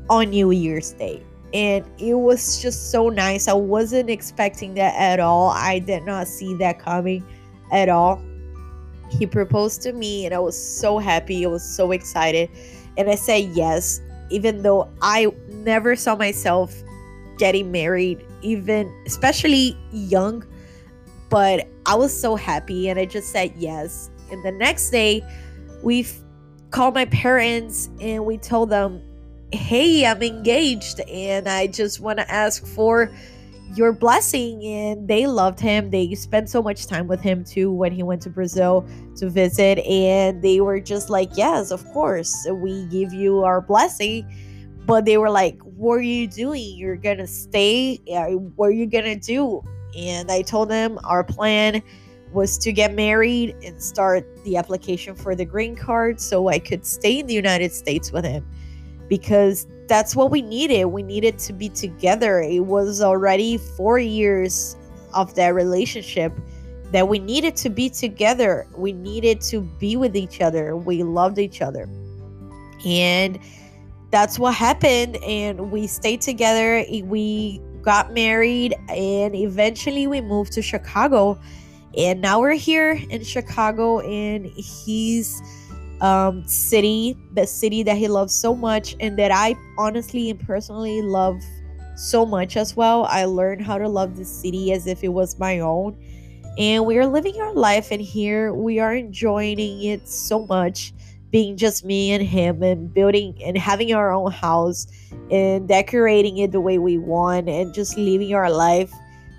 on 0.09 0.29
New 0.29 0.51
Year's 0.51 0.91
Day. 0.91 1.23
And 1.53 1.85
it 1.97 2.13
was 2.13 2.61
just 2.61 2.91
so 2.91 3.09
nice. 3.09 3.47
I 3.47 3.53
wasn't 3.53 4.09
expecting 4.09 4.75
that 4.75 4.95
at 4.95 5.19
all. 5.19 5.49
I 5.49 5.79
did 5.79 6.03
not 6.03 6.27
see 6.27 6.53
that 6.55 6.79
coming 6.79 7.25
at 7.71 7.89
all. 7.89 8.21
He 9.09 9.25
proposed 9.25 9.81
to 9.81 9.93
me 9.93 10.25
and 10.25 10.35
I 10.35 10.39
was 10.39 10.55
so 10.55 10.97
happy. 10.97 11.45
I 11.45 11.49
was 11.49 11.63
so 11.63 11.91
excited. 11.91 12.49
And 12.97 13.09
I 13.09 13.15
said 13.15 13.49
yes, 13.53 14.01
even 14.29 14.61
though 14.61 14.89
I 15.01 15.31
never 15.49 15.95
saw 15.95 16.15
myself 16.15 16.75
getting 17.37 17.71
married 17.71 18.23
even 18.41 18.93
especially 19.05 19.77
young 19.91 20.45
but 21.29 21.67
i 21.85 21.95
was 21.95 22.17
so 22.17 22.35
happy 22.35 22.89
and 22.89 22.99
i 22.99 23.05
just 23.05 23.31
said 23.31 23.51
yes. 23.57 24.09
And 24.31 24.43
the 24.45 24.51
next 24.51 24.91
day 24.91 25.23
we 25.83 26.07
called 26.69 26.93
my 26.93 27.05
parents 27.05 27.89
and 27.99 28.25
we 28.25 28.37
told 28.37 28.69
them 28.69 29.01
hey 29.51 30.05
i'm 30.05 30.23
engaged 30.23 31.01
and 31.01 31.49
i 31.49 31.67
just 31.67 31.99
want 31.99 32.17
to 32.17 32.31
ask 32.31 32.65
for 32.65 33.11
your 33.75 33.93
blessing. 33.93 34.63
And 34.65 35.07
they 35.07 35.27
loved 35.27 35.59
him. 35.59 35.91
They 35.91 36.13
spent 36.15 36.49
so 36.49 36.61
much 36.61 36.87
time 36.87 37.07
with 37.07 37.21
him 37.21 37.43
too 37.43 37.71
when 37.71 37.91
he 37.91 38.03
went 38.03 38.21
to 38.23 38.29
brazil 38.29 38.85
to 39.17 39.29
visit 39.29 39.79
and 39.79 40.41
they 40.41 40.61
were 40.61 40.79
just 40.79 41.09
like 41.09 41.29
yes 41.35 41.71
of 41.71 41.85
course 41.93 42.47
we 42.51 42.85
give 42.87 43.13
you 43.13 43.43
our 43.43 43.61
blessing 43.61 44.27
but 44.85 45.05
they 45.05 45.17
were 45.17 45.29
like 45.29 45.59
what 45.61 45.95
are 45.95 46.01
you 46.01 46.27
doing 46.27 46.77
you're 46.77 46.95
gonna 46.95 47.27
stay 47.27 47.99
uh, 48.13 48.25
what 48.55 48.67
are 48.67 48.71
you 48.71 48.85
gonna 48.85 49.15
do 49.15 49.63
and 49.97 50.31
i 50.31 50.41
told 50.41 50.69
them 50.69 50.99
our 51.03 51.23
plan 51.23 51.81
was 52.33 52.57
to 52.57 52.71
get 52.71 52.93
married 52.93 53.55
and 53.63 53.81
start 53.81 54.25
the 54.43 54.57
application 54.57 55.15
for 55.15 55.35
the 55.35 55.45
green 55.45 55.75
card 55.75 56.19
so 56.19 56.47
I 56.47 56.59
could 56.59 56.85
stay 56.85 57.19
in 57.19 57.27
the 57.27 57.33
United 57.33 57.71
States 57.71 58.11
with 58.11 58.25
him 58.25 58.45
because 59.09 59.67
that's 59.87 60.15
what 60.15 60.31
we 60.31 60.41
needed. 60.41 60.85
We 60.85 61.03
needed 61.03 61.37
to 61.39 61.53
be 61.53 61.67
together. 61.69 62.39
It 62.39 62.61
was 62.61 63.01
already 63.01 63.57
four 63.57 63.99
years 63.99 64.77
of 65.13 65.35
that 65.35 65.53
relationship 65.53 66.31
that 66.91 67.07
we 67.07 67.19
needed 67.19 67.55
to 67.57 67.69
be 67.69 67.89
together. 67.89 68.67
We 68.75 68.93
needed 68.93 69.41
to 69.41 69.61
be 69.61 69.97
with 69.97 70.15
each 70.15 70.41
other. 70.41 70.77
We 70.77 71.03
loved 71.03 71.39
each 71.39 71.61
other. 71.61 71.89
And 72.85 73.39
that's 74.11 74.37
what 74.37 74.53
happened. 74.53 75.17
And 75.17 75.71
we 75.71 75.87
stayed 75.87 76.21
together. 76.21 76.85
We 77.03 77.61
got 77.81 78.13
married 78.13 78.75
and 78.89 79.35
eventually 79.35 80.05
we 80.07 80.21
moved 80.21 80.51
to 80.53 80.61
Chicago. 80.61 81.39
And 81.97 82.21
now 82.21 82.39
we're 82.39 82.53
here 82.53 82.91
in 83.09 83.23
Chicago 83.23 83.99
and 84.01 84.45
he's 84.45 85.41
um, 86.01 86.47
city, 86.47 87.17
the 87.33 87.45
city 87.45 87.83
that 87.83 87.97
he 87.97 88.07
loves 88.07 88.33
so 88.33 88.55
much 88.55 88.95
and 88.99 89.17
that 89.19 89.31
I 89.31 89.55
honestly 89.77 90.29
and 90.29 90.39
personally 90.39 91.01
love 91.01 91.41
so 91.95 92.25
much 92.25 92.57
as 92.57 92.75
well. 92.75 93.05
I 93.05 93.25
learned 93.25 93.61
how 93.61 93.77
to 93.77 93.87
love 93.87 94.15
the 94.17 94.25
city 94.25 94.71
as 94.73 94.87
if 94.87 95.03
it 95.03 95.09
was 95.09 95.37
my 95.39 95.59
own. 95.59 95.97
And 96.57 96.85
we 96.85 96.97
are 96.97 97.05
living 97.07 97.39
our 97.39 97.53
life, 97.53 97.91
and 97.91 98.01
here 98.01 98.53
we 98.53 98.79
are 98.79 98.93
enjoying 98.93 99.83
it 99.83 100.07
so 100.07 100.45
much 100.47 100.93
being 101.31 101.55
just 101.55 101.85
me 101.85 102.11
and 102.11 102.21
him 102.21 102.61
and 102.61 102.93
building 102.93 103.41
and 103.43 103.57
having 103.57 103.93
our 103.93 104.11
own 104.11 104.31
house 104.31 104.85
and 105.31 105.67
decorating 105.67 106.37
it 106.37 106.51
the 106.51 106.59
way 106.61 106.77
we 106.77 106.97
want 106.97 107.47
and 107.47 107.73
just 107.73 107.97
living 107.97 108.33
our 108.33 108.51
life. 108.51 108.91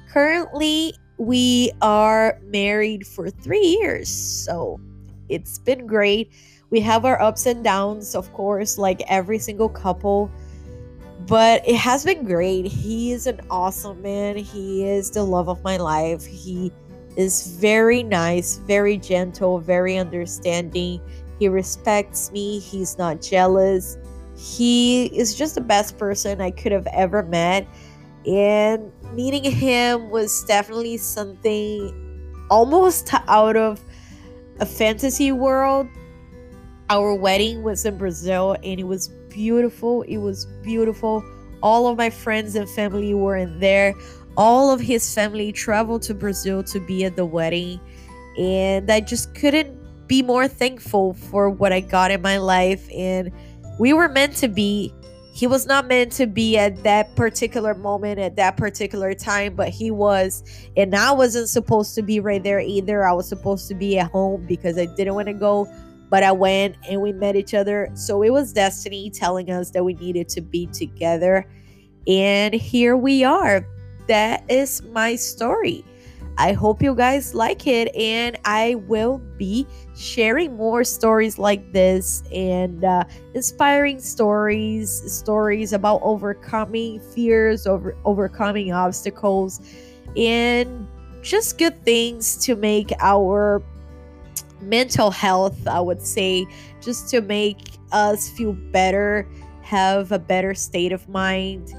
Currently, 0.09 0.94
we 1.18 1.70
are 1.83 2.38
married 2.44 3.07
for 3.07 3.31
three 3.31 3.78
years, 3.81 4.09
so 4.09 4.81
it's 5.28 5.59
been 5.59 5.87
great. 5.87 6.33
We 6.70 6.81
have 6.81 7.05
our 7.05 7.20
ups 7.20 7.44
and 7.44 7.62
downs, 7.62 8.14
of 8.14 8.33
course, 8.33 8.78
like 8.78 9.02
every 9.09 9.38
single 9.38 9.68
couple, 9.68 10.31
but 11.26 11.66
it 11.68 11.76
has 11.76 12.05
been 12.05 12.24
great. 12.24 12.64
He 12.64 13.12
is 13.12 13.26
an 13.26 13.40
awesome 13.50 14.00
man. 14.00 14.37
He 14.37 14.88
is 14.88 15.11
the 15.11 15.22
love 15.22 15.48
of 15.48 15.62
my 15.62 15.76
life. 15.76 16.24
He 16.24 16.72
is 17.16 17.59
very 17.59 18.02
nice, 18.02 18.57
very 18.57 18.96
gentle, 18.96 19.59
very 19.59 19.98
understanding. 19.98 21.00
He 21.38 21.49
respects 21.49 22.31
me. 22.33 22.59
He's 22.59 22.99
not 22.99 23.21
jealous. 23.21 23.99
He 24.37 25.07
is 25.07 25.35
just 25.35 25.55
the 25.55 25.61
best 25.61 25.99
person 25.99 26.40
I 26.40 26.51
could 26.51 26.73
have 26.73 26.87
ever 26.88 27.23
met. 27.23 27.66
And 28.27 28.92
meeting 29.12 29.51
him 29.51 30.11
was 30.11 30.45
definitely 30.45 30.97
something 30.97 31.99
almost 32.51 33.11
out 33.29 33.57
of 33.57 33.81
a 34.61 34.66
fantasy 34.66 35.33
world 35.33 35.88
our 36.92 37.14
wedding 37.14 37.62
was 37.62 37.87
in 37.87 37.97
Brazil 37.97 38.55
and 38.62 38.79
it 38.79 38.85
was 38.85 39.09
beautiful. 39.31 40.03
It 40.03 40.18
was 40.18 40.45
beautiful. 40.62 41.25
All 41.62 41.87
of 41.87 41.97
my 41.97 42.11
friends 42.11 42.55
and 42.55 42.68
family 42.68 43.14
were 43.14 43.35
in 43.35 43.61
there. 43.61 43.95
All 44.37 44.71
of 44.71 44.79
his 44.79 45.14
family 45.14 45.53
traveled 45.53 46.03
to 46.03 46.14
Brazil 46.14 46.62
to 46.64 46.81
be 46.81 47.05
at 47.07 47.16
the 47.16 47.25
wedding. 47.25 47.81
And 48.38 48.90
I 48.90 49.01
just 49.01 49.35
couldn't 49.35 49.75
be 50.12 50.20
more 50.20 50.46
thankful 50.46 51.14
for 51.14 51.48
what 51.48 51.72
I 51.72 51.81
got 51.81 52.11
in 52.11 52.20
my 52.20 52.37
life. 52.37 52.87
And 52.92 53.33
we 53.79 53.94
were 53.94 54.11
meant 54.11 54.37
to 54.37 54.48
be. 54.48 54.92
He 55.33 55.46
was 55.46 55.64
not 55.64 55.87
meant 55.87 56.12
to 56.12 56.27
be 56.27 56.59
at 56.59 56.83
that 56.83 57.16
particular 57.16 57.72
moment, 57.72 58.20
at 58.20 58.37
that 58.37 58.59
particular 58.59 59.14
time, 59.14 59.57
but 59.57 59.70
he 59.70 59.90
was. 59.90 60.44
And 60.77 60.94
I 60.94 61.12
wasn't 61.12 61.48
supposed 61.48 61.94
to 61.94 62.03
be 62.03 62.20
right 62.20 62.42
there 62.42 62.61
either. 62.61 63.09
I 63.09 63.14
was 63.14 63.27
supposed 63.27 63.68
to 63.68 63.75
be 63.75 63.98
at 63.98 64.11
home 64.11 64.44
because 64.46 64.77
I 64.77 64.85
didn't 64.85 65.14
want 65.14 65.29
to 65.29 65.35
go 65.35 65.66
but 66.11 66.22
I 66.22 66.33
went 66.33 66.77
and 66.90 67.01
we 67.01 67.14
met 67.14 67.37
each 67.37 67.55
other. 67.55 67.90
So 67.94 68.20
it 68.22 68.29
was 68.29 68.53
destiny 68.53 69.09
telling 69.09 69.51
us 69.51 69.70
that 69.70 69.83
we 69.83 69.94
needed 69.94 70.29
to 70.29 70.42
be 70.42 70.66
together. 70.66 71.46
And 72.07 72.53
here 72.53 72.98
we 72.98 73.25
are. 73.25 73.66
That 74.09 74.44
is 74.51 74.83
my 74.83 75.16
story. 75.16 75.83
I 76.38 76.53
hope 76.53 76.83
you 76.83 76.95
guys 76.95 77.35
like 77.35 77.66
it, 77.66 77.95
and 77.95 78.38
I 78.45 78.77
will 78.87 79.18
be 79.37 79.66
sharing 79.95 80.57
more 80.57 80.83
stories 80.83 81.38
like 81.38 81.73
this 81.73 82.23
and 82.33 82.85
uh, 82.85 83.05
inspiring 83.35 84.01
stories, 84.01 84.90
stories 85.12 85.73
about 85.73 86.01
overcoming 86.03 87.01
fears, 87.01 87.66
over 87.66 87.95
overcoming 88.05 88.73
obstacles, 88.73 89.61
and 90.16 90.88
just 91.23 91.59
good 91.59 91.85
things 91.85 92.37
to 92.45 92.57
make 92.57 92.92
our 93.01 93.62
mental 94.61 95.11
health, 95.11 95.66
I 95.66 95.81
would 95.81 96.03
say, 96.03 96.47
just 96.81 97.09
to 97.11 97.21
make 97.21 97.59
us 97.92 98.31
feel 98.31 98.53
better, 98.73 99.29
have 99.62 100.12
a 100.12 100.18
better 100.18 100.55
state 100.55 100.92
of 100.92 101.09
mind. 101.09 101.75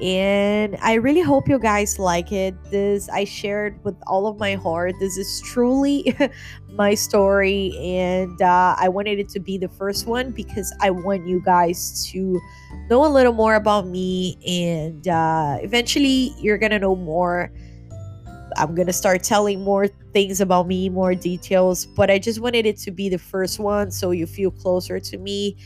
And 0.00 0.76
I 0.80 0.94
really 0.94 1.20
hope 1.20 1.48
you 1.48 1.58
guys 1.58 1.98
like 1.98 2.32
it. 2.32 2.54
This 2.70 3.08
I 3.08 3.24
shared 3.24 3.82
with 3.84 3.96
all 4.06 4.26
of 4.26 4.38
my 4.38 4.54
heart. 4.54 4.94
This 4.98 5.18
is 5.18 5.42
truly 5.42 6.16
my 6.68 6.94
story, 6.94 7.76
and 7.78 8.40
uh, 8.40 8.76
I 8.78 8.88
wanted 8.88 9.18
it 9.18 9.28
to 9.30 9.40
be 9.40 9.58
the 9.58 9.68
first 9.68 10.06
one 10.06 10.30
because 10.30 10.72
I 10.80 10.90
want 10.90 11.26
you 11.26 11.42
guys 11.44 12.08
to 12.12 12.40
know 12.88 13.04
a 13.06 13.10
little 13.12 13.34
more 13.34 13.56
about 13.56 13.86
me, 13.86 14.38
and 14.46 15.06
uh, 15.06 15.58
eventually 15.60 16.34
you're 16.38 16.58
gonna 16.58 16.78
know 16.78 16.96
more 16.96 17.52
I'm 18.56 18.74
gonna 18.74 18.92
start 18.92 19.22
telling 19.22 19.62
more 19.62 19.86
things 19.88 20.40
about 20.40 20.66
me, 20.66 20.88
more 20.88 21.14
details, 21.14 21.86
but 21.86 22.10
I 22.10 22.18
just 22.18 22.40
wanted 22.40 22.66
it 22.66 22.76
to 22.78 22.90
be 22.90 23.08
the 23.08 23.18
first 23.18 23.58
one 23.58 23.90
so 23.90 24.10
you 24.10 24.26
feel 24.26 24.50
closer 24.50 25.00
to 25.00 25.18
me. 25.18 25.56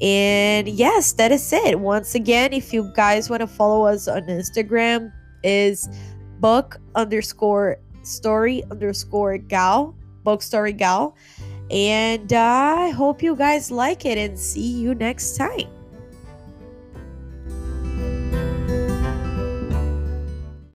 And 0.00 0.68
yes, 0.68 1.12
that 1.14 1.30
is 1.30 1.52
it. 1.52 1.78
Once 1.78 2.14
again, 2.14 2.52
if 2.52 2.72
you 2.72 2.90
guys 2.94 3.28
want 3.28 3.40
to 3.40 3.46
follow 3.46 3.84
us 3.86 4.08
on 4.08 4.22
Instagram, 4.22 5.12
is 5.42 5.88
book 6.40 6.80
underscore 6.94 7.78
story 8.02 8.62
underscore 8.70 9.38
gal, 9.38 9.94
book 10.24 10.42
story 10.42 10.72
gal. 10.72 11.16
And 11.70 12.32
uh, 12.32 12.74
I 12.78 12.90
hope 12.90 13.22
you 13.22 13.36
guys 13.36 13.70
like 13.70 14.04
it 14.04 14.18
and 14.18 14.38
see 14.38 14.72
you 14.72 14.94
next 14.94 15.36
time. 15.36 15.68